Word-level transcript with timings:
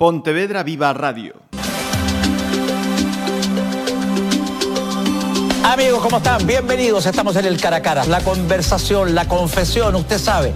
Pontevedra 0.00 0.62
Viva 0.62 0.94
Radio. 0.94 1.34
Amigos, 5.62 6.02
¿cómo 6.02 6.16
están? 6.16 6.46
Bienvenidos. 6.46 7.04
Estamos 7.04 7.36
en 7.36 7.44
el 7.44 7.60
cara 7.60 7.76
a 7.76 7.82
cara. 7.82 8.06
La 8.06 8.22
conversación, 8.22 9.14
la 9.14 9.28
confesión, 9.28 9.94
usted 9.96 10.16
sabe. 10.16 10.54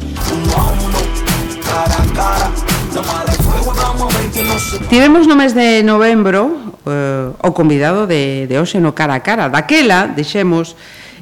Tivemos 4.89 5.29
no 5.29 5.37
mes 5.37 5.55
de 5.55 5.83
novembro 5.83 6.73
eh, 6.87 7.29
o 7.37 7.53
convidado 7.53 8.07
de, 8.07 8.47
de 8.49 8.57
hoxe 8.57 8.81
no 8.81 8.97
cara 8.97 9.13
a 9.13 9.21
cara. 9.21 9.53
Daquela, 9.53 10.09
dixemos 10.09 10.73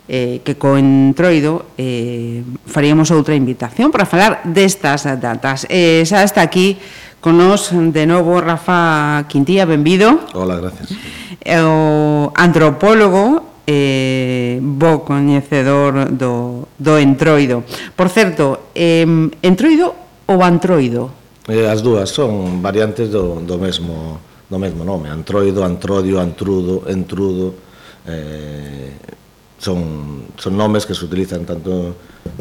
eh, 0.06 0.46
que 0.46 0.54
co 0.54 0.78
entroido 0.78 1.74
eh, 1.74 2.46
faríamos 2.70 3.10
outra 3.10 3.34
invitación 3.34 3.90
para 3.90 4.06
falar 4.06 4.46
destas 4.46 5.10
datas. 5.18 5.66
Eh, 5.66 6.06
xa 6.06 6.22
está 6.22 6.46
aquí 6.46 6.78
Con 7.22 7.38
nós, 7.38 7.70
de 7.70 8.02
novo, 8.02 8.42
Rafa 8.42 9.24
Quintía, 9.30 9.62
benvido. 9.64 10.18
Hola, 10.34 10.58
gracias. 10.58 10.90
O 11.62 12.32
antropólogo 12.34 13.62
eh, 13.64 14.58
bo 14.58 15.06
coñecedor 15.06 16.10
do, 16.18 16.66
do 16.74 16.98
entroido. 16.98 17.62
Por 17.94 18.10
certo, 18.10 18.74
eh, 18.74 19.06
entroido 19.38 19.94
ou 20.26 20.42
antroido? 20.42 21.14
Eh, 21.46 21.70
as 21.70 21.78
dúas 21.78 22.10
son 22.10 22.58
variantes 22.58 23.06
do, 23.14 23.38
do 23.38 23.54
mesmo 23.54 24.18
do 24.50 24.58
mesmo 24.58 24.82
nome, 24.82 25.06
antroido, 25.06 25.62
antrodio, 25.62 26.18
antrudo, 26.18 26.82
entrudo, 26.90 27.54
eh, 28.02 28.98
son, 29.62 30.24
son 30.36 30.56
nomes 30.56 30.84
que 30.86 30.94
se 30.94 31.04
utilizan 31.04 31.46
tanto 31.46 31.94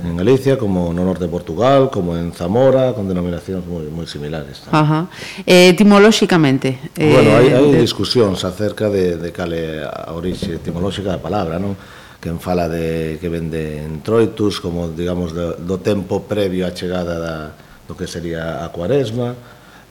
en 0.03 0.17
Galicia 0.17 0.57
como 0.57 0.91
no 0.91 1.05
norte 1.05 1.25
de 1.25 1.29
Portugal, 1.29 1.89
como 1.93 2.17
en 2.17 2.33
Zamora, 2.33 2.97
con 2.97 3.05
denominacións 3.05 3.61
moi, 3.69 3.85
moi 3.93 4.09
similares. 4.09 4.65
Tamén. 4.65 4.73
Ajá. 4.73 4.99
Eh, 5.45 5.69
etimolóxicamente? 5.69 6.81
Eh, 6.97 7.13
bueno, 7.13 7.37
hai, 7.37 7.53
hai 7.53 7.69
de... 7.69 7.77
discusións 7.77 8.41
acerca 8.41 8.89
de, 8.89 9.21
de 9.21 9.29
cale 9.29 9.85
a 9.85 10.09
orixe 10.17 10.57
etimolóxica 10.57 11.13
da 11.13 11.21
palabra, 11.21 11.61
non? 11.61 11.77
Quen 12.17 12.41
fala 12.41 12.65
de 12.65 13.21
que 13.21 13.29
vende 13.29 13.85
entroitus, 13.85 14.57
como, 14.57 14.89
digamos, 14.89 15.37
do, 15.37 15.53
do 15.61 15.77
tempo 15.77 16.25
previo 16.25 16.65
á 16.65 16.73
chegada 16.73 17.21
da, 17.21 17.53
do 17.85 17.93
que 17.93 18.09
sería 18.09 18.65
a 18.65 18.73
cuaresma, 18.73 19.37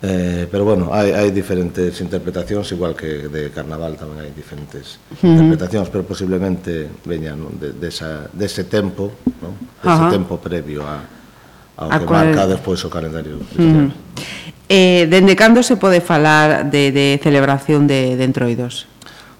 Eh, 0.02 0.48
pero 0.50 0.64
bueno, 0.64 0.96
hai, 0.96 1.12
hai 1.12 1.28
diferentes 1.28 2.00
interpretacións, 2.00 2.72
igual 2.72 2.96
que 2.96 3.28
de 3.28 3.52
Carnaval 3.52 4.00
tamén 4.00 4.24
hai 4.24 4.32
diferentes 4.32 4.96
uh 4.96 5.20
-huh. 5.20 5.28
interpretacións, 5.36 5.92
pero 5.92 6.08
posiblemente 6.08 6.88
veñan 7.04 7.36
non? 7.36 7.52
de, 7.60 7.76
desa, 7.76 8.24
de 8.32 8.48
dese 8.48 8.64
de 8.64 8.72
tempo, 8.72 9.12
non? 9.44 9.52
dese 9.84 9.84
de 9.84 9.92
uh 9.92 10.00
-huh. 10.00 10.16
tempo 10.16 10.34
previo 10.40 10.88
a, 10.88 11.04
ao 11.84 11.92
a 11.92 12.00
que 12.00 12.08
cual... 12.08 12.32
marca 12.32 12.48
despois 12.48 12.80
o 12.80 12.88
calendario 12.88 13.44
cristiano. 13.44 13.92
Uh 13.92 13.92
-huh. 13.92 14.72
Eh, 14.72 15.04
dende 15.10 15.36
cando 15.36 15.60
se 15.60 15.76
pode 15.76 16.00
falar 16.00 16.70
de, 16.70 16.96
de 16.96 17.20
celebración 17.20 17.84
de, 17.84 18.16
de 18.16 18.24
entroidos? 18.24 18.88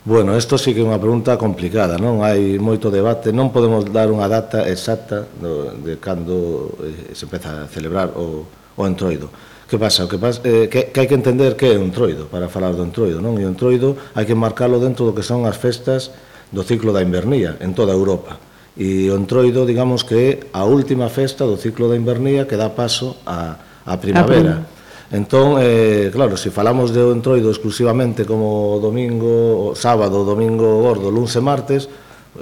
Bueno, 0.04 0.36
isto 0.36 0.58
sí 0.58 0.76
que 0.76 0.80
é 0.80 0.84
unha 0.84 1.00
pregunta 1.00 1.36
complicada, 1.36 2.00
non? 2.00 2.20
Hai 2.20 2.60
moito 2.60 2.92
debate, 2.92 3.32
non 3.32 3.48
podemos 3.48 3.84
dar 3.88 4.12
unha 4.12 4.28
data 4.28 4.64
exacta 4.68 5.28
do, 5.40 5.72
de 5.76 5.96
cando 6.00 6.72
eh, 6.84 7.16
se 7.16 7.24
empeza 7.24 7.64
a 7.64 7.68
celebrar 7.68 8.12
o, 8.12 8.44
o 8.76 8.82
entroido. 8.84 9.28
Que 9.70 9.78
pasa? 9.78 10.08
Que, 10.10 10.18
pasa 10.18 10.42
eh, 10.42 10.66
que, 10.66 10.90
que 10.90 10.98
hai 10.98 11.06
que 11.06 11.14
entender 11.14 11.54
que 11.54 11.70
é 11.70 11.78
o 11.78 11.86
entroido, 11.86 12.26
para 12.26 12.50
falar 12.50 12.74
do 12.74 12.82
entroido, 12.82 13.22
non? 13.22 13.38
E 13.38 13.46
o 13.46 13.50
entroido 13.54 13.94
hai 14.18 14.26
que 14.26 14.34
marcalo 14.34 14.82
dentro 14.82 15.06
do 15.06 15.14
que 15.14 15.22
son 15.22 15.46
as 15.46 15.54
festas 15.54 16.10
do 16.50 16.66
ciclo 16.66 16.90
da 16.90 17.06
invernía 17.06 17.54
en 17.62 17.70
toda 17.70 17.94
Europa. 17.94 18.34
E 18.74 19.06
o 19.06 19.14
entroido, 19.14 19.62
digamos 19.62 20.02
que 20.02 20.18
é 20.18 20.30
a 20.50 20.66
última 20.66 21.06
festa 21.06 21.46
do 21.46 21.54
ciclo 21.54 21.86
da 21.86 21.94
invernía 21.94 22.50
que 22.50 22.58
dá 22.58 22.74
paso 22.74 23.22
á, 23.22 23.62
á 23.86 23.94
primavera. 24.02 24.66
A 24.66 25.14
entón, 25.14 25.62
eh, 25.62 26.10
claro, 26.10 26.34
se 26.34 26.50
si 26.50 26.54
falamos 26.54 26.90
de 26.90 27.06
entroido 27.06 27.54
exclusivamente 27.54 28.26
como 28.26 28.82
domingo, 28.82 29.70
sábado, 29.78 30.26
domingo 30.26 30.82
gordo, 30.82 31.14
luns 31.14 31.38
e 31.38 31.42
martes, 31.46 31.86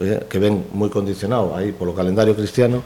eh, 0.00 0.24
que 0.24 0.40
ven 0.40 0.64
moi 0.72 0.88
condicionado 0.88 1.52
aí 1.52 1.76
polo 1.76 1.92
calendario 1.92 2.32
cristiano, 2.32 2.80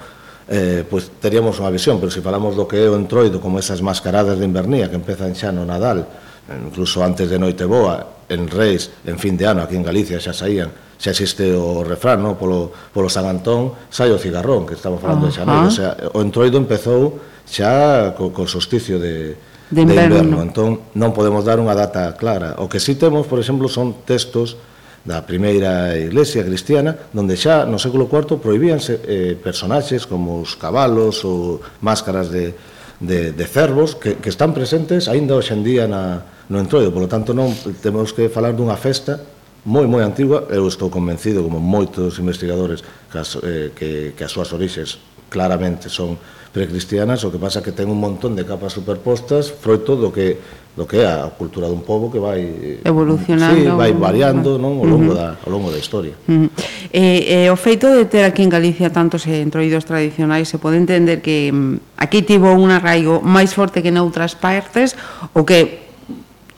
eh, 0.48 0.82
pois 0.88 1.10
teríamos 1.22 1.60
unha 1.62 1.70
visión, 1.70 2.02
pero 2.02 2.10
se 2.10 2.24
falamos 2.24 2.58
do 2.58 2.66
que 2.66 2.82
é 2.82 2.88
o 2.90 2.98
entroido, 2.98 3.38
como 3.38 3.62
esas 3.62 3.82
mascaradas 3.84 4.38
de 4.38 4.46
invernía 4.46 4.90
que 4.90 4.98
empezan 4.98 5.34
xa 5.38 5.54
no 5.54 5.62
Nadal, 5.62 6.06
eh, 6.48 6.58
incluso 6.58 7.04
antes 7.04 7.30
de 7.30 7.38
Noite 7.38 7.68
Boa, 7.68 8.26
en 8.32 8.48
Reis, 8.48 8.90
en 9.06 9.18
fin 9.18 9.36
de 9.36 9.46
ano, 9.46 9.62
aquí 9.62 9.76
en 9.76 9.84
Galicia 9.84 10.18
xa 10.18 10.34
saían, 10.34 10.72
xa 10.98 11.10
existe 11.10 11.52
o 11.54 11.82
refrán, 11.82 12.22
no? 12.22 12.34
polo, 12.38 12.70
polo 12.94 13.10
San 13.10 13.26
Antón, 13.26 13.74
sai 13.90 14.10
o 14.10 14.18
cigarrón, 14.18 14.66
que 14.66 14.74
estamos 14.74 14.98
falando 14.98 15.26
uh 15.26 15.30
-huh. 15.30 15.36
de 15.36 15.38
Xaneiro, 15.38 15.68
o, 15.68 15.74
sea, 15.74 15.90
o 16.14 16.18
entroido 16.22 16.58
empezou 16.58 17.20
xa 17.46 18.14
co, 18.16 18.30
co 18.30 18.46
solsticio 18.46 18.98
de, 18.98 19.34
de, 19.70 19.80
inverno. 19.82 20.14
de 20.14 20.20
inverno, 20.22 20.36
entón 20.42 20.70
non 20.94 21.10
podemos 21.12 21.42
dar 21.44 21.58
unha 21.58 21.74
data 21.74 22.14
clara. 22.14 22.58
O 22.62 22.70
que 22.70 22.78
si 22.78 22.94
sí 22.94 23.00
temos, 23.00 23.26
por 23.26 23.40
exemplo, 23.40 23.66
son 23.66 24.04
textos 24.06 24.56
da 25.02 25.22
primeira 25.26 25.98
iglesia 25.98 26.46
cristiana, 26.46 26.94
donde 27.10 27.34
xa 27.34 27.66
no 27.66 27.78
século 27.78 28.06
IV 28.06 28.38
prohibíanse 28.38 29.02
eh, 29.02 29.34
personaxes 29.34 30.06
como 30.06 30.42
os 30.42 30.54
cabalos 30.54 31.26
ou 31.26 31.58
máscaras 31.82 32.30
de, 32.30 32.54
de, 33.02 33.34
de 33.34 33.46
cervos 33.50 33.98
que, 33.98 34.22
que 34.22 34.30
están 34.30 34.54
presentes 34.54 35.10
aínda 35.10 35.34
hoxendía 35.34 35.90
na, 35.90 36.22
no 36.46 36.62
entroido. 36.62 36.94
Polo 36.94 37.10
tanto, 37.10 37.34
non 37.34 37.50
temos 37.82 38.14
que 38.14 38.30
falar 38.30 38.54
dunha 38.54 38.78
festa 38.78 39.18
moi 39.62 39.86
moi 39.86 40.02
antigua, 40.02 40.50
eu 40.50 40.66
estou 40.66 40.90
convencido 40.90 41.42
como 41.42 41.62
moitos 41.62 42.18
investigadores 42.18 42.82
que 42.82 43.18
as, 43.18 43.38
eh, 43.42 43.70
que, 43.74 44.10
que 44.18 44.24
as 44.26 44.30
súas 44.34 44.50
orixes 44.50 44.98
claramente 45.30 45.86
son 45.86 46.18
precristianas, 46.52 47.24
o 47.24 47.32
que 47.32 47.40
pasa 47.40 47.64
que 47.64 47.72
ten 47.72 47.88
un 47.88 47.96
montón 47.96 48.36
de 48.36 48.44
capas 48.44 48.76
superpostas, 48.76 49.48
froito 49.48 49.96
do 49.96 50.12
que 50.12 50.36
do 50.72 50.88
que 50.88 51.04
é 51.04 51.04
a 51.04 51.28
cultura 51.28 51.68
dun 51.68 51.84
pobo 51.84 52.08
que 52.08 52.16
vai 52.16 52.40
eh, 52.40 52.80
evolucionando, 52.88 53.60
sí, 53.60 53.68
vai 53.76 53.92
variando, 53.92 54.56
non, 54.56 54.80
ao 54.80 54.88
longo 54.88 55.12
uh 55.12 55.16
-huh. 55.16 55.36
da 55.36 55.44
ao 55.44 55.50
longo 55.52 55.68
da 55.68 55.76
historia. 55.76 56.16
Uh 56.24 56.48
-huh. 56.48 56.48
Eh, 56.92 57.44
eh 57.44 57.52
o 57.52 57.56
feito 57.60 57.92
de 57.92 58.08
ter 58.08 58.24
aquí 58.24 58.40
en 58.40 58.48
Galicia 58.48 58.88
tantos 58.88 59.28
eh, 59.28 59.44
entroidos 59.44 59.84
tradicionais 59.84 60.48
se 60.48 60.56
pode 60.56 60.80
entender 60.80 61.20
que 61.20 61.52
mm, 61.52 62.00
aquí 62.00 62.24
tivo 62.24 62.56
un 62.56 62.72
arraigo 62.72 63.20
máis 63.20 63.52
forte 63.52 63.84
que 63.84 63.92
noutras 63.92 64.32
partes 64.32 64.96
o 65.36 65.44
que 65.44 65.81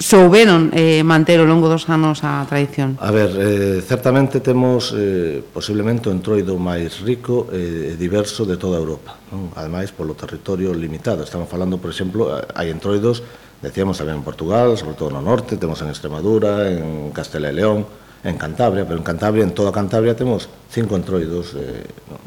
souberon 0.05 0.69
eh, 0.77 1.01
manter 1.01 1.41
ao 1.41 1.49
longo 1.49 1.65
dos 1.65 1.89
anos 1.89 2.21
a 2.29 2.45
tradición? 2.45 3.01
A 3.01 3.09
ver, 3.09 3.33
eh, 3.41 3.81
certamente 3.81 4.45
temos 4.45 4.93
eh, 4.93 5.41
posiblemente 5.41 6.13
o 6.13 6.13
entroido 6.13 6.61
máis 6.61 7.01
rico 7.01 7.49
eh, 7.49 7.89
e 7.89 7.97
eh, 7.97 7.97
diverso 7.97 8.45
de 8.45 8.61
toda 8.61 8.77
Europa, 8.77 9.17
non? 9.33 9.49
ademais 9.57 9.97
polo 9.97 10.13
territorio 10.13 10.77
limitado. 10.77 11.25
Estamos 11.25 11.49
falando, 11.49 11.81
por 11.81 11.89
exemplo, 11.89 12.37
hai 12.53 12.69
entroidos, 12.69 13.25
decíamos 13.65 13.97
tamén 13.97 14.21
en 14.21 14.25
Portugal, 14.29 14.77
sobre 14.77 14.93
todo 14.93 15.09
no 15.09 15.25
norte, 15.25 15.57
temos 15.57 15.81
en 15.81 15.89
Extremadura, 15.89 16.69
en 16.69 17.09
Castela 17.17 17.49
e 17.49 17.57
León, 17.57 17.89
en 18.29 18.37
Cantabria, 18.37 18.85
pero 18.85 19.01
en 19.01 19.07
Cantabria, 19.09 19.41
en 19.41 19.57
toda 19.57 19.73
Cantabria 19.73 20.13
temos 20.13 20.53
cinco 20.69 21.01
entroidos 21.01 21.57
eh, 21.57 21.81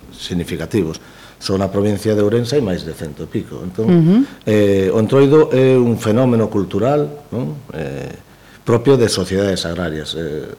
significativos 0.09 0.97
só 1.37 1.57
na 1.57 1.69
provincia 1.69 2.17
de 2.17 2.21
Ourense 2.25 2.57
hai 2.57 2.63
máis 2.65 2.81
de 2.81 2.93
cento 2.97 3.25
e 3.25 3.29
pico. 3.29 3.61
Entón, 3.61 3.85
uh 3.87 3.93
-huh. 3.93 4.19
eh, 4.45 4.89
o 4.89 4.97
entroido 4.97 5.53
é 5.53 5.77
un 5.77 5.97
fenómeno 6.01 6.49
cultural 6.49 7.29
non? 7.29 7.61
Eh, 7.73 8.13
propio 8.65 8.97
de 8.97 9.07
sociedades 9.07 9.63
agrarias, 9.63 10.17
eh, 10.17 10.49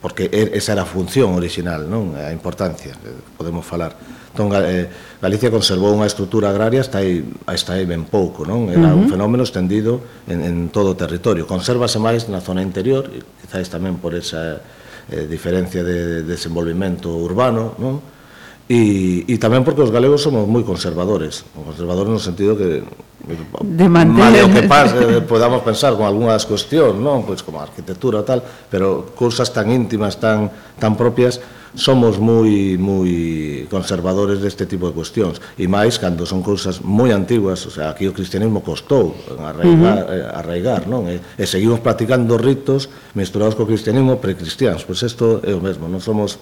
porque 0.00 0.28
esa 0.32 0.72
era 0.72 0.82
a 0.82 0.88
función 0.88 1.32
original, 1.38 1.86
non 1.86 2.16
a 2.18 2.32
importancia, 2.34 2.92
eh, 2.92 3.14
podemos 3.38 3.62
falar. 3.62 3.94
Entón, 4.34 4.50
eh, 4.56 4.90
Galicia 5.22 5.46
conservou 5.46 5.94
unha 5.94 6.10
estrutura 6.10 6.50
agraria 6.50 6.82
hasta 6.82 6.98
aí, 6.98 7.22
hasta 7.46 7.78
aí 7.78 7.86
ben 7.86 8.02
pouco, 8.08 8.42
non? 8.42 8.66
Era 8.66 8.90
uh 8.90 8.98
-huh. 8.98 9.00
un 9.00 9.06
fenómeno 9.06 9.46
extendido 9.46 10.02
en, 10.26 10.42
en 10.42 10.56
todo 10.74 10.92
o 10.92 10.98
territorio. 10.98 11.46
Consérvase 11.46 12.02
máis 12.02 12.26
na 12.26 12.42
zona 12.42 12.64
interior, 12.64 13.06
quizáis 13.40 13.70
tamén 13.70 14.02
por 14.02 14.16
esa 14.18 14.58
eh, 15.12 15.28
diferencia 15.30 15.86
de 15.86 16.26
desenvolvimento 16.26 17.14
urbano, 17.14 17.78
non? 17.78 18.02
E, 18.64 19.28
e 19.28 19.36
tamén 19.36 19.60
porque 19.60 19.84
os 19.84 19.92
galegos 19.92 20.24
somos 20.24 20.48
moi 20.48 20.64
conservadores, 20.64 21.44
conservadores 21.52 22.08
no 22.08 22.22
sentido 22.22 22.56
que 22.56 22.80
de 23.60 23.88
manter 23.88 24.40
o 24.44 24.48
que 24.48 24.64
pase, 24.64 24.96
eh, 25.00 25.20
podamos 25.20 25.60
pensar 25.60 25.92
con 25.96 26.08
algunhas 26.08 26.48
cuestións, 26.48 26.96
non, 26.96 27.28
pois 27.28 27.44
como 27.44 27.60
a 27.60 27.68
arquitectura 27.68 28.24
tal, 28.24 28.40
pero 28.72 29.12
cousas 29.12 29.52
tan 29.52 29.68
íntimas, 29.68 30.16
tan 30.16 30.48
tan 30.80 30.96
propias, 30.96 31.44
somos 31.76 32.16
moi 32.16 32.78
moi 32.78 33.66
conservadores 33.66 34.38
deste 34.38 34.64
tipo 34.64 34.86
de 34.86 34.94
cuestións 34.94 35.42
e 35.58 35.66
máis 35.66 35.98
cando 35.98 36.22
son 36.24 36.40
cousas 36.40 36.80
moi 36.80 37.10
antiguas, 37.10 37.66
o 37.66 37.72
sea, 37.72 37.90
aquí 37.90 38.06
o 38.06 38.14
cristianismo 38.14 38.62
costou 38.62 39.12
arraigar, 39.44 39.98
uh 40.04 40.08
eh, 40.08 40.24
-huh. 40.24 40.38
arraigar 40.40 40.80
non? 40.86 41.04
E, 41.10 41.18
e 41.20 41.44
seguimos 41.44 41.82
practicando 41.82 42.38
ritos 42.38 42.86
misturados 43.18 43.58
co 43.58 43.66
cristianismo 43.68 44.22
precristiáns, 44.22 44.86
pois 44.86 45.02
isto 45.02 45.42
é 45.42 45.52
o 45.52 45.60
mesmo, 45.60 45.90
non 45.90 45.98
somos 45.98 46.38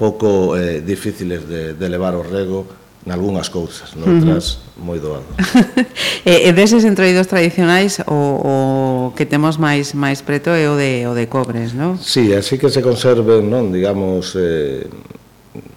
pouco 0.00 0.56
eh, 0.56 0.80
difíciles 0.80 1.44
de, 1.44 1.76
de 1.76 1.86
levar 1.92 2.16
o 2.16 2.24
rego 2.24 2.64
nalgúnas 3.04 3.48
cousas, 3.48 3.92
noutras 3.96 4.56
uh 4.56 4.80
-huh. 4.80 4.84
moi 4.84 4.98
doado. 5.00 5.28
e, 6.24 6.48
e 6.48 6.50
deses 6.56 6.84
entroidos 6.84 7.28
tradicionais 7.28 8.00
o, 8.08 8.16
o 8.40 8.54
que 9.12 9.28
temos 9.28 9.60
máis 9.60 9.92
máis 9.92 10.24
preto 10.24 10.52
é 10.56 10.68
o 10.68 10.76
de 10.76 11.04
o 11.04 11.12
de 11.12 11.28
cobres, 11.28 11.76
non? 11.76 12.00
Si, 12.00 12.28
sí, 12.28 12.32
así 12.32 12.56
que 12.56 12.72
se 12.72 12.80
conserven, 12.80 13.48
non, 13.48 13.72
digamos 13.72 14.36
eh, 14.36 14.88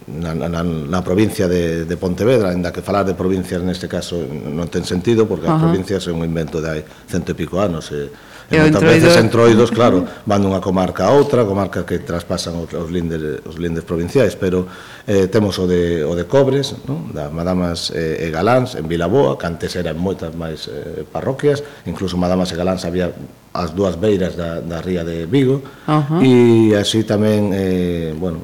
na, 0.08 0.36
na, 0.36 0.64
na 0.64 1.02
provincia 1.04 1.48
de, 1.48 1.84
de 1.88 1.96
Pontevedra, 1.96 2.52
ainda 2.52 2.76
que 2.76 2.84
falar 2.84 3.08
de 3.08 3.16
provincias 3.16 3.64
neste 3.64 3.88
caso 3.88 4.19
non 4.28 4.68
ten 4.68 4.84
sentido, 4.84 5.28
porque 5.28 5.48
uh 5.48 5.56
-huh. 5.56 5.60
as 5.60 5.64
provincias 5.64 6.08
é 6.08 6.12
un 6.12 6.24
invento 6.24 6.60
de 6.64 6.68
hai 6.68 6.81
cento 7.08 7.31
e 7.31 7.36
pico 7.36 7.60
anos, 7.60 7.92
e 7.92 8.08
eh, 8.08 8.32
E, 8.51 8.56
e 8.56 8.60
moitas 8.60 8.84
veces 8.84 9.16
entroidos, 9.16 9.72
claro, 9.72 10.04
van 10.28 10.42
dunha 10.44 10.60
comarca 10.60 11.07
a 11.07 11.12
outra, 11.16 11.48
comarca 11.48 11.88
que 11.88 12.04
traspasan 12.04 12.60
os, 12.60 12.72
os 12.74 12.90
lindes, 12.92 13.44
os 13.48 13.56
lindes 13.56 13.88
provinciais, 13.88 14.36
pero 14.36 14.68
eh, 15.07 15.28
temos 15.28 15.56
o 15.60 15.66
de, 15.68 16.04
o 16.04 16.16
de 16.16 16.25
Cobres, 16.28 16.75
non? 16.88 17.12
da 17.16 17.31
Madamas 17.31 17.92
eh, 17.95 18.25
e 18.25 18.28
Galáns, 18.31 18.75
en 18.75 18.88
Vilaboa, 18.88 19.40
que 19.40 19.48
antes 19.48 19.72
eran 19.80 19.95
moitas 19.95 20.36
máis 20.36 20.68
eh, 20.68 21.07
parroquias, 21.07 21.63
incluso 21.88 22.19
Madamas 22.19 22.51
e 22.51 22.60
Galáns 22.60 22.84
había 22.84 23.12
as 23.54 23.69
dúas 23.78 24.01
beiras 24.01 24.34
da, 24.36 24.60
da 24.66 24.81
ría 24.81 25.06
de 25.06 25.30
Vigo 25.30 25.62
uh 25.88 26.01
-huh. 26.01 26.19
e 26.25 26.74
así 26.74 27.06
tamén 27.06 27.54
eh, 27.54 28.10
bueno, 28.18 28.42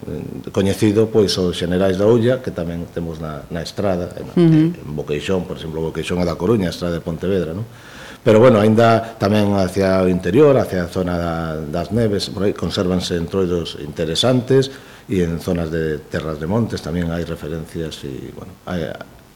coñecido 0.54 1.10
pois 1.10 1.34
os 1.42 1.58
Xenerais 1.58 1.98
da 1.98 2.06
Ulla 2.06 2.46
que 2.46 2.54
tamén 2.54 2.86
temos 2.94 3.18
na, 3.18 3.42
na 3.50 3.66
estrada 3.66 4.14
en, 4.14 4.26
uh 4.30 4.38
-huh. 4.38 4.70
en 4.70 4.92
Boqueixón, 4.94 5.50
por 5.50 5.58
exemplo, 5.58 5.82
Boqueixón 5.82 6.22
é 6.22 6.26
da 6.30 6.38
Coruña, 6.38 6.70
a 6.70 6.74
estrada 6.74 6.94
de 6.94 7.02
Pontevedra 7.02 7.58
non? 7.58 7.66
pero 8.24 8.40
bueno, 8.40 8.60
aínda 8.60 9.16
tamén 9.16 9.56
hacia 9.56 10.04
o 10.04 10.08
interior, 10.12 10.58
hacia 10.60 10.86
a 10.86 10.92
zona 10.92 11.16
da, 11.16 11.36
das 11.60 11.90
neves, 11.96 12.28
por 12.30 12.44
aí 12.44 12.54
consérvanse 12.54 13.16
entroidos 13.16 13.80
interesantes 13.80 14.72
e 15.10 15.24
en 15.26 15.40
zonas 15.40 15.72
de 15.72 16.04
terras 16.12 16.38
de 16.38 16.46
montes 16.46 16.84
tamén 16.84 17.10
hai 17.10 17.24
referencias 17.26 18.04
e 18.06 18.30
bueno, 18.36 18.54
hai, 18.70 18.92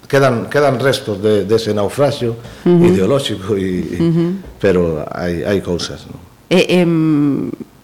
quedan 0.06 0.45
quedan 0.51 0.77
restos 0.77 1.18
de 1.18 1.47
dese 1.50 1.74
de 1.74 1.80
naufraxio 1.81 2.35
uh 2.35 2.69
-huh. 2.69 2.89
ideolóxico 2.91 3.57
e 3.57 3.97
uh 3.97 4.12
-huh. 4.13 4.31
pero 4.59 5.01
hai 5.09 5.41
hai 5.41 5.59
cousas, 5.63 6.06
non? 6.06 6.21
Eh, 6.53 6.83
eh, 6.83 6.86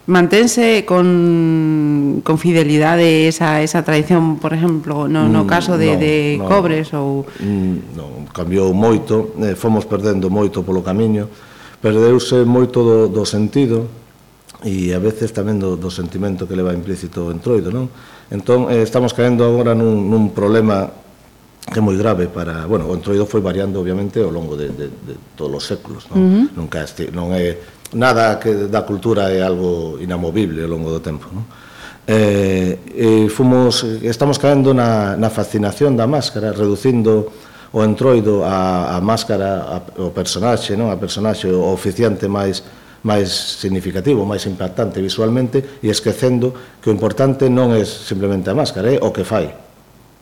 mantense 0.10 0.86
con, 0.86 2.22
con 2.26 2.38
fidelidade 2.42 3.30
esa, 3.30 3.62
esa 3.62 3.86
tradición, 3.86 4.42
por 4.42 4.54
exemplo, 4.54 5.08
no, 5.08 5.30
no 5.30 5.46
mm, 5.46 5.48
caso 5.48 5.78
de, 5.78 5.94
no, 5.94 6.00
de 6.02 6.14
no, 6.42 6.46
cobres 6.50 6.90
ou... 6.98 7.30
Mm, 7.38 7.94
non, 7.94 8.10
cambiou 8.34 8.74
moito, 8.74 9.38
eh, 9.38 9.54
fomos 9.54 9.86
perdendo 9.86 10.34
moito 10.34 10.66
polo 10.66 10.82
camiño, 10.82 11.30
perdeuse 11.78 12.42
moito 12.42 12.82
do, 12.82 12.98
do 13.06 13.24
sentido 13.24 13.86
e 14.66 14.92
a 14.92 15.00
veces 15.00 15.30
tamén 15.30 15.62
do, 15.62 15.78
do 15.78 15.94
sentimento 15.94 16.50
que 16.50 16.58
leva 16.58 16.74
implícito 16.74 17.30
o 17.30 17.32
entroido, 17.32 17.70
non? 17.70 17.88
Entón, 18.34 18.66
eh, 18.74 18.82
estamos 18.82 19.14
caendo 19.14 19.46
agora 19.46 19.78
nun, 19.78 20.10
nun 20.10 20.34
problema 20.34 20.90
que 21.70 21.78
é 21.78 21.84
moi 21.86 21.94
grave 21.94 22.26
para... 22.34 22.66
Bueno, 22.66 22.90
o 22.90 22.98
entroido 22.98 23.30
foi 23.30 23.46
variando, 23.46 23.78
obviamente, 23.78 24.18
ao 24.18 24.34
longo 24.34 24.58
de, 24.58 24.74
de, 24.74 24.90
de 24.90 25.14
todos 25.38 25.54
os 25.54 25.66
séculos, 25.70 26.10
non? 26.10 26.18
Uh 26.18 26.26
-huh. 26.26 26.46
Nunca 26.58 26.82
este, 26.82 27.14
non 27.14 27.30
é 27.30 27.78
nada 27.94 28.38
que 28.38 28.70
da 28.70 28.84
cultura 28.84 29.32
é 29.34 29.42
algo 29.42 29.98
inamovible 30.02 30.62
ao 30.62 30.70
longo 30.70 30.90
do 30.90 31.00
tempo, 31.00 31.30
non? 31.34 31.46
Eh, 32.10 32.80
eh, 32.90 33.28
fomos, 33.30 33.86
estamos 34.02 34.42
caendo 34.42 34.74
na, 34.74 35.14
na 35.14 35.30
fascinación 35.30 35.94
da 35.94 36.10
máscara, 36.10 36.50
reducindo 36.50 37.30
o 37.70 37.86
entroido 37.86 38.42
a, 38.42 38.98
a 38.98 39.02
máscara, 39.02 39.62
a, 39.62 39.78
o 40.02 40.10
personaxe, 40.10 40.74
non? 40.74 40.90
a 40.90 40.98
personaxe, 40.98 41.46
o 41.50 41.70
oficiante 41.70 42.26
máis 42.26 42.66
máis 43.00 43.32
significativo, 43.32 44.28
máis 44.28 44.44
impactante 44.44 45.00
visualmente 45.00 45.80
e 45.80 45.88
esquecendo 45.88 46.52
que 46.84 46.92
o 46.92 46.94
importante 46.94 47.48
non 47.48 47.72
é 47.72 47.86
simplemente 47.88 48.52
a 48.52 48.58
máscara, 48.58 48.92
é 48.92 49.00
o 49.00 49.14
que 49.16 49.24
fai. 49.24 49.70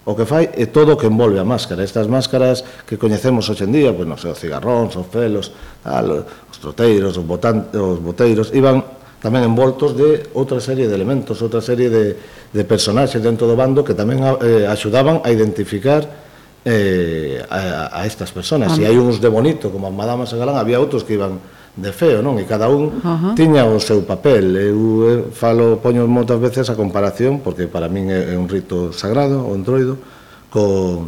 O 0.08 0.16
que 0.16 0.24
fai 0.24 0.48
é 0.56 0.72
todo 0.72 0.94
o 0.94 0.98
que 0.98 1.10
envolve 1.10 1.36
a 1.36 1.44
máscara. 1.44 1.84
Estas 1.84 2.08
máscaras 2.08 2.64
que 2.88 2.96
coñecemos 2.96 3.50
hoxendía, 3.50 3.92
pois 3.92 4.08
non 4.08 4.16
sei, 4.16 4.31
os 4.31 4.40
cigarróns, 4.40 4.96
os 4.96 5.08
pelos, 5.12 5.52
tal, 5.84 6.24
os 6.57 6.59
troteiros, 6.59 7.13
os, 7.13 7.25
botan, 7.25 7.69
os 7.69 8.01
boteiros, 8.01 8.50
iban 8.57 8.81
tamén 9.21 9.45
envoltos 9.45 9.94
de 9.94 10.33
outra 10.33 10.57
serie 10.57 10.89
de 10.89 10.94
elementos, 10.98 11.38
outra 11.45 11.62
serie 11.62 11.89
de, 11.89 12.18
de 12.50 12.63
personaxes 12.65 13.21
dentro 13.21 13.45
do 13.45 13.54
bando 13.54 13.86
que 13.86 13.94
tamén 13.94 14.25
eh, 14.42 14.65
axudaban 14.65 15.21
a 15.21 15.30
identificar 15.30 16.01
eh, 16.65 17.45
a, 17.45 17.94
a 17.94 18.09
estas 18.09 18.33
personas. 18.33 18.74
E 18.81 18.89
hai 18.89 18.98
uns 18.98 19.21
de 19.21 19.30
bonito, 19.30 19.69
como 19.69 19.86
a 19.86 19.94
Madama 19.94 20.25
Sagalán, 20.25 20.57
había 20.57 20.81
outros 20.81 21.06
que 21.06 21.13
iban 21.13 21.38
de 21.77 21.94
feo, 21.94 22.25
non? 22.25 22.42
E 22.42 22.50
cada 22.50 22.74
un 22.74 22.89
uh 22.89 23.06
-huh. 23.06 23.33
tiña 23.38 23.69
o 23.69 23.77
seu 23.77 24.01
papel. 24.01 24.57
Eu 24.57 24.81
eh, 25.06 25.21
falo, 25.30 25.77
poño 25.77 26.09
moitas 26.09 26.42
veces 26.42 26.65
a 26.74 26.75
comparación, 26.77 27.45
porque 27.45 27.69
para 27.69 27.86
min 27.86 28.09
é 28.09 28.33
un 28.33 28.50
rito 28.50 28.89
sagrado, 28.98 29.45
o 29.45 29.54
entroido, 29.54 30.01
co, 30.50 31.06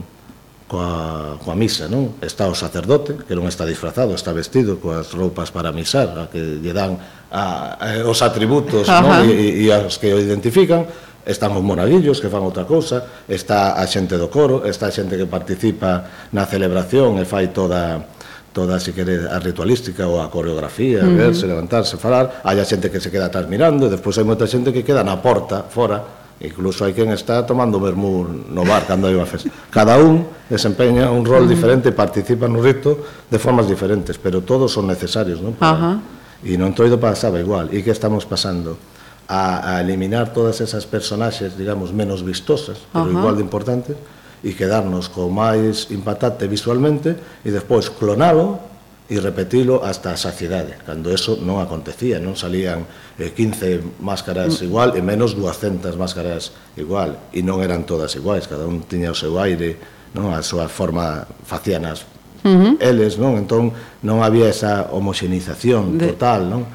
coa, 0.70 1.42
coa 1.42 1.58
misa, 1.58 1.90
non? 1.90 2.22
Está 2.22 2.46
o 2.46 2.54
sacerdote, 2.54 3.18
que 3.26 3.34
non 3.34 3.50
está 3.50 3.66
disfrazado, 3.66 4.14
está 4.14 4.30
vestido 4.38 4.78
coas 4.78 5.10
roupas 5.18 5.50
para 5.50 5.74
misar, 5.74 6.14
a 6.14 6.30
que 6.30 6.62
lle 6.62 6.72
dan 6.78 7.02
a, 7.34 7.76
a, 7.82 7.88
os 8.06 8.22
atributos 8.22 8.86
non? 8.86 9.26
E, 9.26 9.66
e 9.66 9.74
as 9.74 9.98
que 9.98 10.14
o 10.14 10.22
identifican, 10.22 10.86
están 11.26 11.58
os 11.58 11.66
monaguillos 11.66 12.22
que 12.22 12.30
fan 12.30 12.46
outra 12.46 12.70
cousa, 12.70 13.26
está 13.26 13.82
a 13.82 13.84
xente 13.90 14.14
do 14.14 14.30
coro, 14.30 14.70
está 14.70 14.88
a 14.88 14.94
xente 14.94 15.18
que 15.18 15.26
participa 15.26 16.30
na 16.38 16.46
celebración 16.46 17.18
e 17.18 17.26
fai 17.26 17.50
toda 17.50 18.06
toda, 18.54 18.82
se 18.82 18.94
quere, 18.94 19.30
a 19.30 19.38
ritualística 19.38 20.10
ou 20.10 20.22
a 20.22 20.30
coreografía, 20.30 21.02
uh 21.02 21.10
-huh. 21.10 21.18
verse, 21.18 21.46
levantarse, 21.46 21.98
falar, 22.02 22.42
hai 22.46 22.58
a 22.58 22.66
xente 22.66 22.90
que 22.90 23.02
se 23.02 23.10
queda 23.10 23.30
atrás 23.30 23.46
mirando, 23.46 23.86
e 23.86 23.94
despois 23.94 24.18
hai 24.18 24.26
moita 24.26 24.50
xente 24.50 24.74
que 24.74 24.82
queda 24.82 25.06
na 25.06 25.22
porta, 25.22 25.66
fora, 25.70 26.19
Incluso 26.40 26.88
hai 26.88 26.96
quen 26.96 27.12
está 27.12 27.44
tomando 27.44 27.84
vermú 27.84 28.24
no 28.24 28.64
bar 28.64 28.88
cando 28.88 29.12
hai 29.12 29.16
unha 29.16 29.28
festa. 29.28 29.52
Cada 29.68 30.00
un 30.00 30.24
desempeña 30.48 31.12
un 31.12 31.28
rol 31.28 31.44
uh 31.44 31.46
-huh. 31.46 31.52
diferente, 31.52 31.92
participa 31.92 32.48
no 32.48 32.64
rito 32.64 32.96
de 33.28 33.36
formas 33.36 33.68
diferentes, 33.68 34.16
pero 34.16 34.40
todos 34.40 34.72
son 34.72 34.88
necesarios, 34.88 35.44
non? 35.44 35.60
Para, 35.60 35.76
uh 35.76 35.80
-huh. 35.84 35.98
E 36.40 36.56
non 36.56 36.72
todo 36.72 36.96
pasaba 36.96 37.44
igual. 37.44 37.68
E 37.76 37.84
que 37.84 37.92
estamos 37.92 38.24
pasando? 38.24 38.80
A, 39.28 39.76
a 39.76 39.84
eliminar 39.84 40.32
todas 40.32 40.64
esas 40.64 40.88
personaxes, 40.88 41.54
digamos, 41.60 41.92
menos 41.92 42.24
vistosas, 42.24 42.80
pero 42.90 43.06
uh 43.06 43.12
-huh. 43.12 43.20
igual 43.20 43.36
de 43.36 43.44
importantes, 43.44 43.96
e 44.40 44.56
quedarnos 44.56 45.12
co 45.12 45.28
máis 45.28 45.92
impactante 45.92 46.48
visualmente, 46.48 47.20
e 47.44 47.52
despois 47.52 47.92
clonalo 47.92 48.69
e 49.10 49.18
repetilo 49.18 49.82
hasta 49.82 50.14
a 50.14 50.22
saciedade, 50.22 50.78
cando 50.86 51.10
eso 51.10 51.34
non 51.42 51.58
acontecía, 51.58 52.22
non 52.22 52.38
salían 52.38 52.86
eh, 53.18 53.34
15 53.34 53.98
máscaras 54.06 54.62
mm. 54.62 54.70
igual 54.70 54.90
e 54.94 55.02
menos 55.02 55.34
200 55.34 55.98
máscaras 55.98 56.54
igual, 56.78 57.18
e 57.34 57.42
non 57.42 57.66
eran 57.66 57.90
todas 57.90 58.14
iguais, 58.14 58.46
cada 58.46 58.70
un 58.70 58.86
tiña 58.86 59.10
o 59.10 59.18
seu 59.18 59.34
aire, 59.42 59.82
non 60.14 60.30
a 60.30 60.46
súa 60.46 60.70
forma 60.70 61.26
facianas 61.42 62.06
uh 62.46 62.50
-huh. 62.50 62.74
eles, 62.78 63.18
non? 63.18 63.34
Entón 63.38 63.74
non 64.06 64.22
había 64.22 64.46
esa 64.46 64.94
homoxenización 64.94 65.98
total, 65.98 66.46
non? 66.46 66.70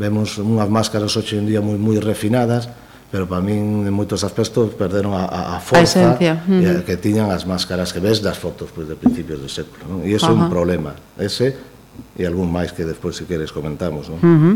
Vemos 0.00 0.40
unhas 0.40 0.72
máscaras 0.72 1.12
hoxe 1.12 1.36
en 1.36 1.44
día 1.44 1.60
moi 1.60 1.76
moi 1.76 2.00
refinadas, 2.00 2.72
pero 3.16 3.24
para 3.24 3.40
min 3.40 3.88
en 3.88 3.94
moitos 3.96 4.20
aspectos 4.28 4.76
perderon 4.76 5.16
a, 5.16 5.56
a 5.56 5.64
forza 5.64 6.04
a 6.04 6.20
uh 6.20 6.36
-huh. 6.36 6.84
que 6.84 7.00
tiñan 7.00 7.32
as 7.32 7.48
máscaras 7.48 7.88
que 7.88 7.96
ves 7.96 8.20
das 8.20 8.36
fotos 8.36 8.68
pois, 8.68 8.84
de 8.84 8.92
principios 8.92 9.40
do 9.40 9.48
século 9.48 9.88
non? 9.88 10.04
e 10.04 10.12
iso 10.12 10.28
é 10.28 10.36
un 10.36 10.52
problema 10.52 10.92
ese 11.16 11.56
e 12.12 12.28
algún 12.28 12.52
máis 12.52 12.76
que 12.76 12.84
despois 12.84 13.16
se 13.16 13.24
queres 13.24 13.56
comentamos 13.56 14.12
non? 14.12 14.20
Uh 14.20 14.28
-huh. 14.28 14.54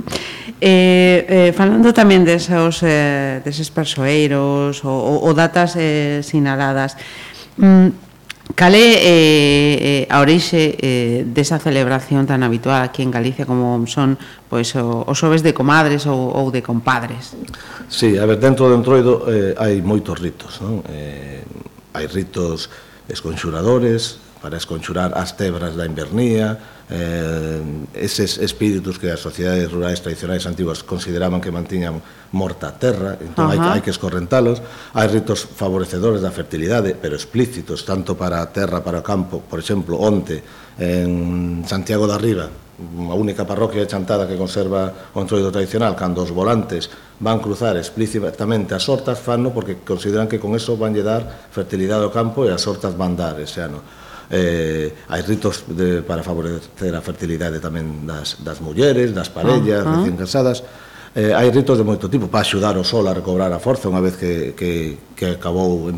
eh, 0.60 1.48
eh, 1.48 1.50
falando 1.56 1.96
tamén 1.96 2.20
desos, 2.28 2.84
eh, 2.84 3.40
deses 3.40 3.72
persoeiros 3.72 4.84
ou, 4.84 4.92
ou, 4.92 5.16
ou 5.24 5.32
datas 5.32 5.80
eh, 5.80 6.20
sinaladas 6.20 7.00
mm, 7.56 7.99
Cal 8.54 8.74
é 8.74 8.78
eh, 8.78 10.06
eh, 10.06 10.06
a 10.08 10.20
orixe 10.20 10.74
eh, 10.80 11.22
desa 11.28 11.60
celebración 11.60 12.26
tan 12.26 12.42
habitual 12.42 12.82
aquí 12.82 13.02
en 13.02 13.10
Galicia 13.12 13.46
como 13.46 13.84
son 13.86 14.18
pois, 14.48 14.74
o, 14.74 15.06
os 15.06 15.16
xoves 15.18 15.44
de 15.44 15.54
comadres 15.54 16.08
ou, 16.08 16.32
ou 16.34 16.50
de 16.50 16.64
compadres? 16.64 17.36
Sí, 17.86 18.18
a 18.18 18.24
ver, 18.26 18.40
dentro 18.40 18.66
do 18.66 18.74
entroido 18.74 19.28
eh, 19.28 19.54
hai 19.54 19.78
moitos 19.84 20.18
ritos, 20.18 20.58
non? 20.64 20.82
Eh, 20.88 21.44
hai 21.94 22.06
ritos 22.10 22.72
esconxuradores, 23.06 24.18
para 24.40 24.56
esconchurar 24.56 25.12
as 25.14 25.36
tebras 25.36 25.76
da 25.76 25.84
invernía, 25.84 26.56
eh, 26.88 27.60
eses 27.94 28.40
espíritus 28.40 28.98
que 28.98 29.12
as 29.12 29.20
sociedades 29.20 29.68
rurais 29.70 30.00
tradicionais 30.00 30.48
antiguas 30.48 30.82
consideraban 30.82 31.38
que 31.38 31.52
mantiñan 31.52 32.00
morta 32.32 32.72
a 32.72 32.74
terra, 32.74 33.20
entón 33.20 33.52
hai, 33.52 33.60
hai 33.60 33.80
que 33.84 33.92
escorrentalos, 33.92 34.64
hai 34.96 35.06
ritos 35.06 35.44
favorecedores 35.44 36.24
da 36.24 36.32
fertilidade, 36.32 36.96
pero 36.96 37.14
explícitos, 37.14 37.84
tanto 37.84 38.16
para 38.16 38.40
a 38.40 38.48
terra, 38.48 38.80
para 38.80 39.04
o 39.04 39.06
campo, 39.06 39.44
por 39.44 39.60
exemplo, 39.60 40.00
onte, 40.00 40.42
en 40.80 41.62
Santiago 41.68 42.08
da 42.08 42.16
Riba, 42.16 42.48
a 42.80 43.14
única 43.14 43.44
parroquia 43.44 43.84
de 43.84 43.92
Chantada 43.92 44.24
que 44.24 44.40
conserva 44.40 45.12
o 45.12 45.20
entroido 45.20 45.52
tradicional, 45.52 45.92
cando 45.92 46.24
os 46.24 46.32
volantes 46.32 46.88
van 47.20 47.38
cruzar 47.44 47.76
explícitamente 47.76 48.72
as 48.72 48.88
hortas, 48.88 49.20
fanno 49.20 49.52
porque 49.52 49.84
consideran 49.84 50.26
que 50.26 50.40
con 50.40 50.56
eso 50.56 50.80
van 50.80 50.96
lle 50.96 51.04
dar 51.04 51.22
fertilidade 51.52 52.08
ao 52.08 52.14
campo 52.14 52.48
e 52.48 52.50
as 52.50 52.64
hortas 52.64 52.96
van 52.96 53.12
dar 53.12 53.36
ese 53.36 53.60
ano 53.60 53.84
eh, 54.30 54.94
hai 55.10 55.20
ritos 55.26 55.66
de, 55.66 56.06
para 56.06 56.22
favorecer 56.22 56.94
a 56.94 57.02
fertilidade 57.02 57.58
tamén 57.58 58.06
das, 58.06 58.38
das 58.40 58.62
mulleres, 58.62 59.10
das 59.10 59.28
parellas, 59.28 59.82
uh 59.82 59.90
-huh. 59.90 59.96
recién 60.00 60.16
casadas, 60.16 60.62
eh, 61.14 61.34
hai 61.34 61.50
ritos 61.50 61.74
de 61.74 61.84
moito 61.84 62.06
tipo 62.06 62.30
para 62.30 62.46
axudar 62.46 62.78
o 62.78 62.86
sol 62.86 63.10
a 63.10 63.14
recobrar 63.14 63.50
a 63.50 63.58
forza 63.58 63.90
unha 63.90 63.98
vez 63.98 64.14
que, 64.14 64.54
que, 64.54 65.10
que 65.18 65.34
acabou 65.34 65.90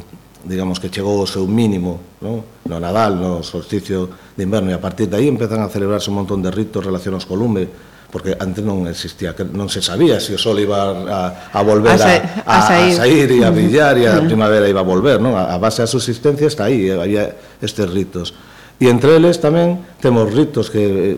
digamos 0.42 0.80
que 0.80 0.88
chegou 0.88 1.20
ao 1.20 1.28
seu 1.28 1.46
mínimo 1.46 2.18
non? 2.24 2.42
no 2.66 2.76
Nadal, 2.80 3.14
no 3.20 3.44
solsticio 3.44 4.34
de 4.34 4.42
inverno 4.42 4.72
e 4.72 4.74
a 4.74 4.82
partir 4.82 5.06
de 5.06 5.20
aí 5.20 5.28
empezan 5.28 5.60
a 5.60 5.68
celebrarse 5.68 6.08
un 6.08 6.24
montón 6.24 6.40
de 6.40 6.50
ritos 6.50 6.82
relacionados 6.82 7.28
co 7.28 7.36
lume 7.36 7.91
porque 8.12 8.36
antes 8.36 8.60
non 8.60 8.84
existía, 8.84 9.32
que 9.32 9.40
non 9.40 9.72
se 9.72 9.80
sabía 9.80 10.20
se 10.20 10.36
si 10.36 10.36
o 10.36 10.38
sol 10.38 10.60
iba 10.60 10.92
a, 10.92 11.48
a 11.48 11.60
volver 11.64 11.96
a, 11.96 12.44
a, 12.44 12.60
a, 12.60 12.84
a 12.84 12.92
sair 12.92 13.32
e 13.32 13.40
a 13.40 13.48
brillar 13.48 13.96
e 13.96 14.04
a 14.04 14.20
primavera 14.20 14.68
iba 14.68 14.84
a 14.84 14.86
volver, 14.86 15.16
non? 15.16 15.32
A, 15.32 15.48
a 15.48 15.56
base 15.56 15.80
da 15.80 15.88
subsistencia 15.88 16.44
está 16.44 16.68
aí, 16.68 16.92
eh, 16.92 17.00
había 17.00 17.32
estes 17.64 17.88
ritos. 17.88 18.36
E 18.76 18.92
entre 18.92 19.16
eles 19.16 19.40
tamén 19.40 19.80
temos 19.96 20.28
ritos 20.28 20.68
que 20.68 20.84
eh, 20.84 21.16